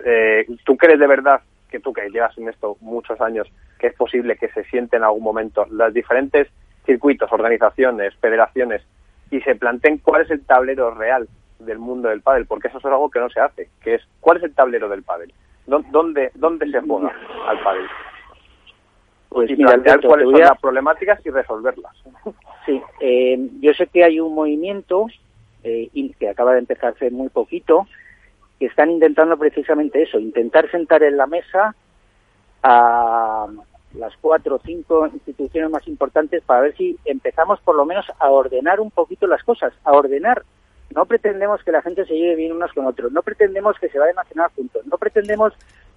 eh, 0.05 0.45
¿tú 0.65 0.77
crees 0.77 0.99
de 0.99 1.07
verdad 1.07 1.41
que 1.69 1.79
tú 1.79 1.93
que 1.93 2.09
llevas 2.09 2.37
en 2.37 2.49
esto 2.49 2.77
muchos 2.81 3.19
años, 3.21 3.47
que 3.79 3.87
es 3.87 3.95
posible 3.95 4.35
que 4.37 4.49
se 4.49 4.63
siente 4.65 4.97
en 4.97 5.03
algún 5.03 5.23
momento 5.23 5.65
los 5.71 5.93
diferentes 5.93 6.47
circuitos, 6.85 7.31
organizaciones, 7.31 8.13
federaciones 8.15 8.81
y 9.31 9.41
se 9.41 9.55
planteen 9.55 9.99
cuál 9.99 10.23
es 10.23 10.31
el 10.31 10.45
tablero 10.45 10.91
real 10.93 11.27
del 11.59 11.79
mundo 11.79 12.09
del 12.09 12.21
pádel, 12.21 12.45
porque 12.45 12.67
eso 12.67 12.77
es 12.77 12.85
algo 12.85 13.09
que 13.09 13.19
no 13.19 13.29
se 13.29 13.39
hace, 13.39 13.69
que 13.81 13.95
es 13.95 14.01
cuál 14.19 14.37
es 14.37 14.43
el 14.43 14.53
tablero 14.55 14.89
del 14.89 15.03
pádel, 15.03 15.33
dónde 15.65 16.31
dónde 16.35 16.69
se 16.71 16.81
juega 16.81 17.11
al 17.47 17.59
pádel. 17.63 17.87
Pues 19.29 19.49
y 19.51 19.55
mira, 19.55 19.69
plantear 19.69 19.95
Alberto, 19.97 20.07
cuáles 20.07 20.25
son 20.31 20.35
a- 20.41 20.49
las 20.49 20.59
problemáticas 20.59 21.25
y 21.25 21.29
resolverlas. 21.29 21.95
Sí, 22.65 22.79
eh, 22.99 23.49
yo 23.61 23.73
sé 23.73 23.87
que 23.87 24.03
hay 24.03 24.19
un 24.19 24.35
movimiento 24.35 25.07
eh, 25.63 25.89
que 26.19 26.29
acaba 26.29 26.53
de 26.53 26.59
empezar 26.59 26.93
hace 26.93 27.09
muy 27.09 27.29
poquito 27.29 27.87
que 28.59 28.67
están 28.67 28.91
intentando 28.91 29.37
precisamente 29.37 30.03
eso, 30.03 30.19
intentar 30.19 30.69
sentar 30.69 31.01
en 31.01 31.17
la 31.17 31.25
mesa 31.25 31.73
a 32.61 33.47
las 33.93 34.15
cuatro 34.17 34.55
o 34.55 34.59
cinco 34.59 35.07
instituciones 35.07 35.71
más 35.71 35.87
importantes 35.87 36.43
para 36.43 36.61
ver 36.61 36.75
si 36.75 36.97
empezamos 37.05 37.59
por 37.61 37.75
lo 37.75 37.85
menos 37.85 38.05
a 38.19 38.29
ordenar 38.29 38.79
un 38.79 38.91
poquito 38.91 39.27
las 39.27 39.43
cosas, 39.43 39.73
a 39.83 39.91
ordenar. 39.91 40.43
No 40.95 41.05
pretendemos 41.05 41.63
que 41.63 41.71
la 41.71 41.81
gente 41.81 42.05
se 42.05 42.15
lleve 42.15 42.35
bien 42.35 42.51
unos 42.51 42.73
con 42.73 42.85
otros, 42.85 43.11
no 43.11 43.21
pretendemos 43.21 43.77
que 43.79 43.89
se 43.89 43.99
vayan 43.99 44.17
a 44.19 44.23
cenar 44.23 44.51
juntos, 44.55 44.85
no 44.87 44.97
pretendemos 44.97 45.53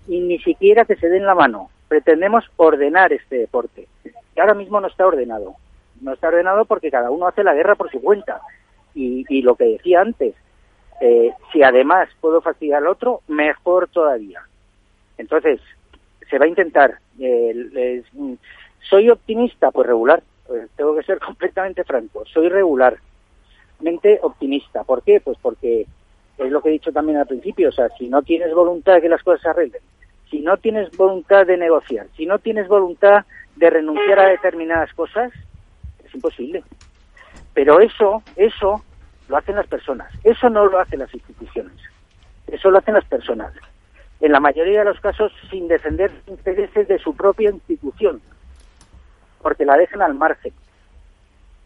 ni 0.06 0.38
siquiera 0.38 0.84
que 0.84 0.96
se 0.96 1.08
den 1.08 1.24
la 1.24 1.34
mano, 1.34 1.70
pretendemos 1.88 2.44
ordenar 2.56 3.12
este 3.12 3.36
deporte. 3.38 3.88
Y 4.34 4.40
ahora 4.40 4.54
mismo 4.54 4.80
no 4.80 4.88
está 4.88 5.06
ordenado. 5.06 5.54
No 6.00 6.12
está 6.14 6.28
ordenado 6.28 6.64
porque 6.64 6.90
cada 6.90 7.10
uno 7.10 7.26
hace 7.26 7.44
la 7.44 7.54
guerra 7.54 7.76
por 7.76 7.90
su 7.90 8.00
cuenta. 8.00 8.40
Y, 8.94 9.24
y 9.28 9.42
lo 9.42 9.54
que 9.54 9.64
decía 9.64 10.00
antes, 10.00 10.34
eh, 11.00 11.32
si 11.52 11.62
además 11.62 12.08
puedo 12.20 12.40
fastidiar 12.40 12.82
al 12.82 12.88
otro, 12.88 13.20
mejor 13.28 13.88
todavía. 13.88 14.42
Entonces, 15.18 15.60
se 16.28 16.38
va 16.38 16.46
a 16.46 16.48
intentar. 16.48 16.98
Eh, 17.18 18.02
¿Soy 18.88 19.10
optimista? 19.10 19.70
Pues 19.70 19.86
regular. 19.86 20.22
Pues 20.46 20.68
tengo 20.76 20.94
que 20.96 21.02
ser 21.02 21.18
completamente 21.26 21.84
franco. 21.84 22.24
Soy 22.26 22.48
regularmente 22.48 24.20
optimista. 24.22 24.84
¿Por 24.84 25.02
qué? 25.02 25.20
Pues 25.20 25.38
porque 25.40 25.86
es 26.38 26.50
lo 26.50 26.62
que 26.62 26.70
he 26.70 26.72
dicho 26.72 26.92
también 26.92 27.18
al 27.18 27.26
principio. 27.26 27.68
O 27.68 27.72
sea, 27.72 27.88
si 27.98 28.08
no 28.08 28.22
tienes 28.22 28.52
voluntad 28.54 28.94
de 28.94 29.02
que 29.02 29.08
las 29.08 29.22
cosas 29.22 29.42
se 29.42 29.48
arreglen, 29.48 29.82
si 30.30 30.40
no 30.40 30.56
tienes 30.56 30.90
voluntad 30.96 31.46
de 31.46 31.56
negociar, 31.56 32.06
si 32.16 32.26
no 32.26 32.38
tienes 32.38 32.66
voluntad 32.66 33.24
de 33.56 33.70
renunciar 33.70 34.18
a 34.18 34.28
determinadas 34.28 34.92
cosas, 34.94 35.30
es 36.04 36.14
imposible. 36.14 36.64
Pero 37.52 37.80
eso, 37.80 38.22
eso 38.36 38.82
lo 39.28 39.36
hacen 39.36 39.56
las 39.56 39.66
personas. 39.66 40.10
Eso 40.24 40.48
no 40.48 40.66
lo 40.66 40.78
hacen 40.78 41.00
las 41.00 41.12
instituciones. 41.12 41.76
Eso 42.46 42.70
lo 42.70 42.78
hacen 42.78 42.94
las 42.94 43.04
personas. 43.04 43.52
En 44.22 44.32
la 44.32 44.40
mayoría 44.40 44.78
de 44.78 44.84
los 44.86 45.00
casos 45.00 45.32
sin 45.50 45.68
defender 45.68 46.10
intereses 46.28 46.88
de 46.88 46.98
su 46.98 47.14
propia 47.14 47.50
institución, 47.50 48.22
porque 49.42 49.66
la 49.66 49.76
dejan 49.76 50.00
al 50.00 50.14
margen. 50.14 50.52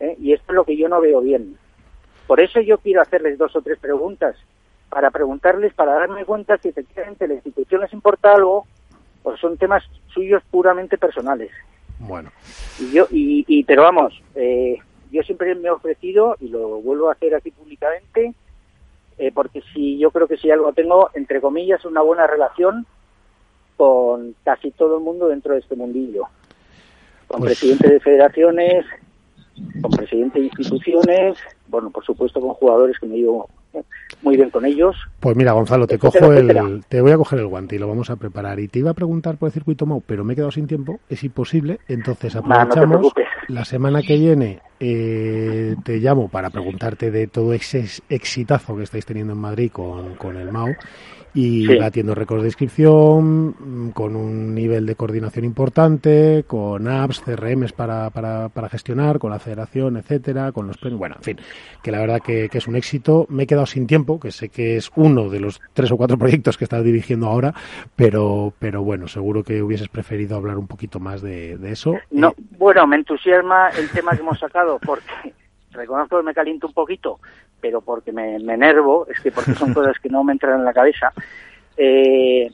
¿eh? 0.01 0.17
Y 0.19 0.33
esto 0.33 0.47
es 0.49 0.57
lo 0.57 0.65
que 0.65 0.77
yo 0.77 0.89
no 0.89 1.01
veo 1.01 1.21
bien. 1.21 1.57
Por 2.27 2.41
eso 2.41 2.61
yo 2.61 2.79
quiero 2.79 3.03
hacerles 3.03 3.37
dos 3.39 3.55
o 3.55 3.61
tres 3.61 3.79
preguntas, 3.79 4.37
para 4.89 5.11
preguntarles, 5.11 5.75
para 5.75 5.93
darme 5.93 6.25
cuenta 6.25 6.57
si 6.57 6.69
efectivamente 6.69 7.29
la 7.29 7.35
institución 7.35 7.83
les 7.83 7.93
importa 7.93 8.33
algo 8.33 8.67
o 9.23 9.37
son 9.37 9.59
temas 9.59 9.85
suyos 10.09 10.43
puramente 10.51 10.97
personales. 10.97 11.51
Bueno, 11.99 12.31
Y 12.81 12.93
yo, 12.93 13.07
y, 13.11 13.45
y 13.49 13.65
pero 13.65 13.83
vamos, 13.83 14.23
eh, 14.35 14.79
yo 15.11 15.23
siempre 15.23 15.55
me 15.55 15.69
he 15.69 15.71
ofrecido 15.71 16.37
y 16.41 16.49
lo 16.49 16.81
vuelvo 16.81 17.09
a 17.09 17.13
hacer 17.13 17.35
aquí 17.35 17.51
públicamente, 17.51 18.35
eh, 19.19 19.31
porque 19.33 19.63
si 19.73 19.99
yo 19.99 20.11
creo 20.11 20.27
que 20.29 20.37
si 20.37 20.51
algo 20.51 20.73
tengo, 20.73 21.11
entre 21.15 21.41
comillas, 21.41 21.85
una 21.85 22.03
buena 22.03 22.27
relación 22.27 22.87
con 23.77 24.35
casi 24.45 24.71
todo 24.71 24.97
el 24.99 25.05
mundo 25.05 25.29
dentro 25.29 25.53
de 25.55 25.61
este 25.61 25.77
mundillo, 25.77 26.25
con 27.27 27.41
Pues- 27.41 27.53
presidentes 27.59 27.91
de 27.91 28.01
federaciones, 28.01 28.85
con 29.83 29.91
presidentes 29.91 30.35
de 30.43 30.47
instituciones, 30.49 31.37
bueno, 31.69 31.91
por 31.91 32.05
supuesto 32.05 32.41
con 32.41 32.51
jugadores 32.55 32.99
que 32.99 33.07
me 33.07 33.17
llevo 33.17 33.49
muy 34.23 34.37
bien 34.37 34.49
con 34.51 34.65
ellos. 34.65 34.97
Pues 35.21 35.37
mira, 35.37 35.53
Gonzalo, 35.53 35.87
te 35.87 35.97
Etcétera, 35.97 36.21
cojo 36.27 36.33
etcétera. 36.33 36.61
el, 36.63 36.85
te 36.87 37.01
voy 37.03 37.13
a 37.13 37.17
coger 37.19 37.39
el 37.41 37.47
guante 37.47 37.77
y 37.77 37.79
lo 37.79 37.89
vamos 37.89 38.09
a 38.09 38.17
preparar. 38.17 38.59
Y 38.61 38.69
te 38.69 38.79
iba 38.79 38.91
a 38.91 38.95
preguntar 38.95 39.37
por 39.37 39.49
el 39.49 39.53
circuito 39.53 39.85
MOU, 39.85 40.01
pero 40.07 40.25
me 40.25 40.33
he 40.33 40.37
quedado 40.37 40.51
sin 40.51 40.67
tiempo, 40.67 40.99
es 41.11 41.23
imposible. 41.25 41.81
Entonces 41.89 42.35
aprovechamos 42.37 43.13
la 43.49 43.65
semana 43.67 44.01
que 44.03 44.17
viene. 44.17 44.61
Eh, 44.81 45.77
te 45.85 45.99
llamo 45.99 46.29
para 46.29 46.51
preguntarte 46.51 47.11
de 47.11 47.27
todo 47.27 47.53
ese 47.53 47.81
ex- 47.81 48.03
exitazo 48.09 48.77
que 48.77 48.83
estáis 48.85 49.07
teniendo 49.07 49.33
en 49.33 49.39
Madrid 49.39 49.71
con, 49.73 50.15
con 50.17 50.37
el 50.37 50.51
MAU 50.53 50.75
y 51.35 51.67
Sí. 51.67 51.77
batiendo 51.77 52.15
récords 52.15 52.43
de 52.45 52.49
inscripción, 52.49 53.49
mm, 53.59 53.91
con 53.91 54.17
un 54.17 54.55
nivel 54.55 54.87
de 54.87 54.95
coordinación 54.95 55.45
importante, 55.45 56.45
con 56.47 56.89
apps, 56.89 57.21
CRMs 57.21 57.73
para, 57.75 58.09
para, 58.09 58.49
para 58.49 58.71
gestionar, 58.71 59.19
con 59.19 59.31
la 59.31 59.39
federación, 59.39 59.99
etcétera, 59.99 60.53
con 60.53 60.67
los 60.67 60.79
premios. 60.79 60.99
Bueno, 60.99 61.17
en 61.19 61.23
fin, 61.23 61.37
que 61.83 61.91
la 61.91 61.99
verdad 62.01 62.23
que, 62.23 62.49
que 62.49 62.57
es 62.57 62.67
un 62.67 62.75
éxito. 62.77 63.27
Me 63.29 63.43
he 63.43 63.47
quedado 63.47 63.67
sin 63.67 63.87
tiempo, 63.87 64.19
que 64.19 64.31
sé 64.31 64.49
que 64.49 64.79
es 64.79 64.91
uno 64.97 65.29
de 65.29 65.41
los 65.41 65.61
tres 65.75 65.93
o 65.93 65.99
cuatro 65.99 66.17
proyectos 66.17 66.57
que 66.57 66.65
estás 66.65 66.83
dirigiendo 66.83 67.27
ahora, 67.27 67.53
pero, 67.95 68.55
pero 68.59 68.83
bueno, 68.83 69.07
seguro 69.07 69.43
que 69.45 69.63
hubieses 69.63 69.89
preferido 69.91 70.37
hablar 70.37 70.57
un 70.57 70.67
poquito 70.67 71.01
más 71.01 71.21
de, 71.21 71.59
de 71.59 71.71
eso. 71.71 71.97
No, 72.11 72.35
bueno, 72.59 72.87
me 72.87 72.97
entusiasma 72.97 73.69
el 73.79 73.91
tema 73.91 74.13
que 74.13 74.21
hemos 74.23 74.39
sacado 74.39 74.66
porque 74.85 75.33
reconozco 75.73 76.17
que 76.19 76.23
me 76.23 76.35
caliento 76.35 76.67
un 76.67 76.73
poquito, 76.73 77.19
pero 77.61 77.81
porque 77.81 78.13
me, 78.13 78.39
me 78.39 78.55
enervo, 78.55 79.07
es 79.09 79.21
que 79.21 79.31
porque 79.33 79.55
son 79.55 79.73
cosas 79.75 79.99
que 79.99 80.09
no 80.09 80.23
me 80.25 80.33
entran 80.33 80.59
en 80.59 80.65
la 80.65 80.73
cabeza. 80.73 81.13
Eh, 81.77 82.51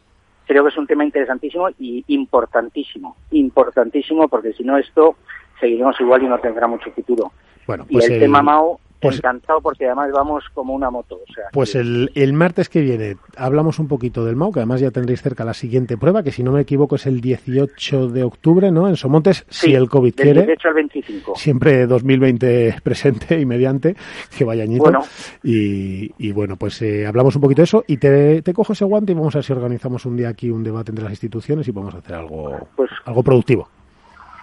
creo 0.46 0.64
que 0.64 0.70
es 0.70 0.76
un 0.76 0.86
tema 0.86 1.04
interesantísimo 1.04 1.68
y 1.78 2.04
importantísimo, 2.08 3.16
importantísimo 3.30 4.28
porque 4.28 4.52
si 4.52 4.64
no 4.64 4.76
esto 4.76 5.16
seguiremos 5.60 5.98
igual 6.00 6.22
y 6.22 6.26
no 6.26 6.38
tendrá 6.40 6.66
mucho 6.66 6.90
futuro. 6.90 7.32
bueno, 7.66 7.86
Y 7.88 7.94
pues 7.94 8.06
el, 8.06 8.14
el- 8.14 8.20
tema 8.20 8.42
Mao, 8.42 8.80
pues- 9.02 9.18
encantado 9.18 9.60
porque 9.60 9.86
además 9.86 10.10
vamos 10.12 10.44
como 10.54 10.74
una 10.74 10.90
moto. 10.90 11.16
O 11.16 11.32
sea, 11.32 11.44
Pues 11.52 11.72
que- 11.72 11.78
el, 11.80 12.10
el 12.14 12.32
martes 12.32 12.68
que 12.68 12.80
viene 12.80 13.16
hablamos 13.36 13.78
un 13.78 13.88
poquito 13.88 14.24
del 14.24 14.36
MAU, 14.36 14.52
que 14.52 14.60
además 14.60 14.80
ya 14.80 14.90
tendréis 14.90 15.20
cerca 15.22 15.44
la 15.44 15.54
siguiente 15.54 15.96
prueba, 15.96 16.22
que 16.22 16.32
si 16.32 16.42
no 16.42 16.52
me 16.52 16.60
equivoco 16.62 16.96
es 16.96 17.06
el 17.06 17.20
18 17.20 18.08
de 18.08 18.22
octubre, 18.24 18.70
¿no? 18.70 18.88
En 18.88 18.96
Somontes, 18.96 19.44
si 19.48 19.66
sí, 19.68 19.74
el 19.74 19.88
COVID 19.88 20.14
del 20.14 20.24
quiere. 20.24 20.40
18 20.46 20.68
al 20.68 20.74
25. 20.74 21.32
Siempre 21.36 21.86
2020 21.86 22.76
presente 22.82 23.38
y 23.40 23.44
mediante, 23.46 23.96
que 24.36 24.44
vaya 24.44 24.62
añito. 24.64 24.84
Bueno. 24.84 25.00
Y, 25.42 26.10
y 26.18 26.32
bueno, 26.32 26.56
pues 26.56 26.80
eh, 26.82 27.06
hablamos 27.06 27.34
un 27.36 27.42
poquito 27.42 27.60
de 27.62 27.64
eso 27.64 27.84
y 27.86 27.96
te, 27.96 28.42
te 28.42 28.52
cojo 28.52 28.72
ese 28.72 28.84
guante 28.84 29.12
y 29.12 29.14
vamos 29.14 29.34
a 29.34 29.38
ver 29.38 29.44
si 29.44 29.52
organizamos 29.52 30.06
un 30.06 30.16
día 30.16 30.28
aquí 30.28 30.50
un 30.50 30.62
debate 30.62 30.90
entre 30.92 31.04
las 31.04 31.12
instituciones 31.12 31.66
y 31.68 31.72
podemos 31.72 31.94
hacer 31.94 32.14
algo, 32.14 32.68
Pues 32.76 32.90
algo 33.04 33.22
productivo. 33.22 33.68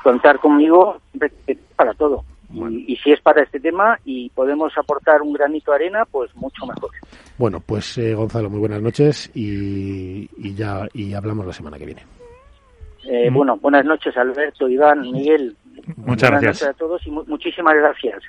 contar 0.04 0.40
conmigo 0.40 0.98
para 1.76 1.94
todo. 1.94 2.24
Bueno. 2.50 2.78
Y, 2.78 2.94
y 2.94 2.96
si 2.98 3.12
es 3.12 3.22
para 3.22 3.44
este 3.44 3.60
tema 3.60 4.00
y 4.06 4.30
podemos 4.32 4.76
aportar 4.78 5.22
un 5.22 5.34
granito 5.34 5.72
de 5.72 5.76
arena, 5.76 6.06
pues 6.10 6.36
mucho 6.36 6.66
mejor. 6.66 6.90
Bueno, 7.38 7.60
pues 7.66 7.98
eh, 7.98 8.14
Gonzalo, 8.16 8.50
muy 8.50 8.60
buenas 8.60 8.82
noches 8.82 9.30
y, 9.36 10.30
y 10.38 10.56
ya 10.56 10.88
y 10.94 11.14
hablamos 11.14 11.46
la 11.46 11.54
semana 11.54 11.78
que 11.78 11.86
viene. 11.86 12.04
Eh, 13.10 13.30
Bueno, 13.32 13.56
buenas 13.58 13.86
noches 13.86 14.16
Alberto, 14.18 14.68
Iván, 14.68 15.02
Miguel. 15.02 15.56
Muchas 15.96 16.30
buenas 16.30 16.42
gracias. 16.44 16.46
noches 16.46 16.68
a 16.68 16.74
todos 16.74 17.08
y 17.08 17.12
mu- 17.12 17.24
muchísimas 17.28 17.76
gracias. 17.76 18.22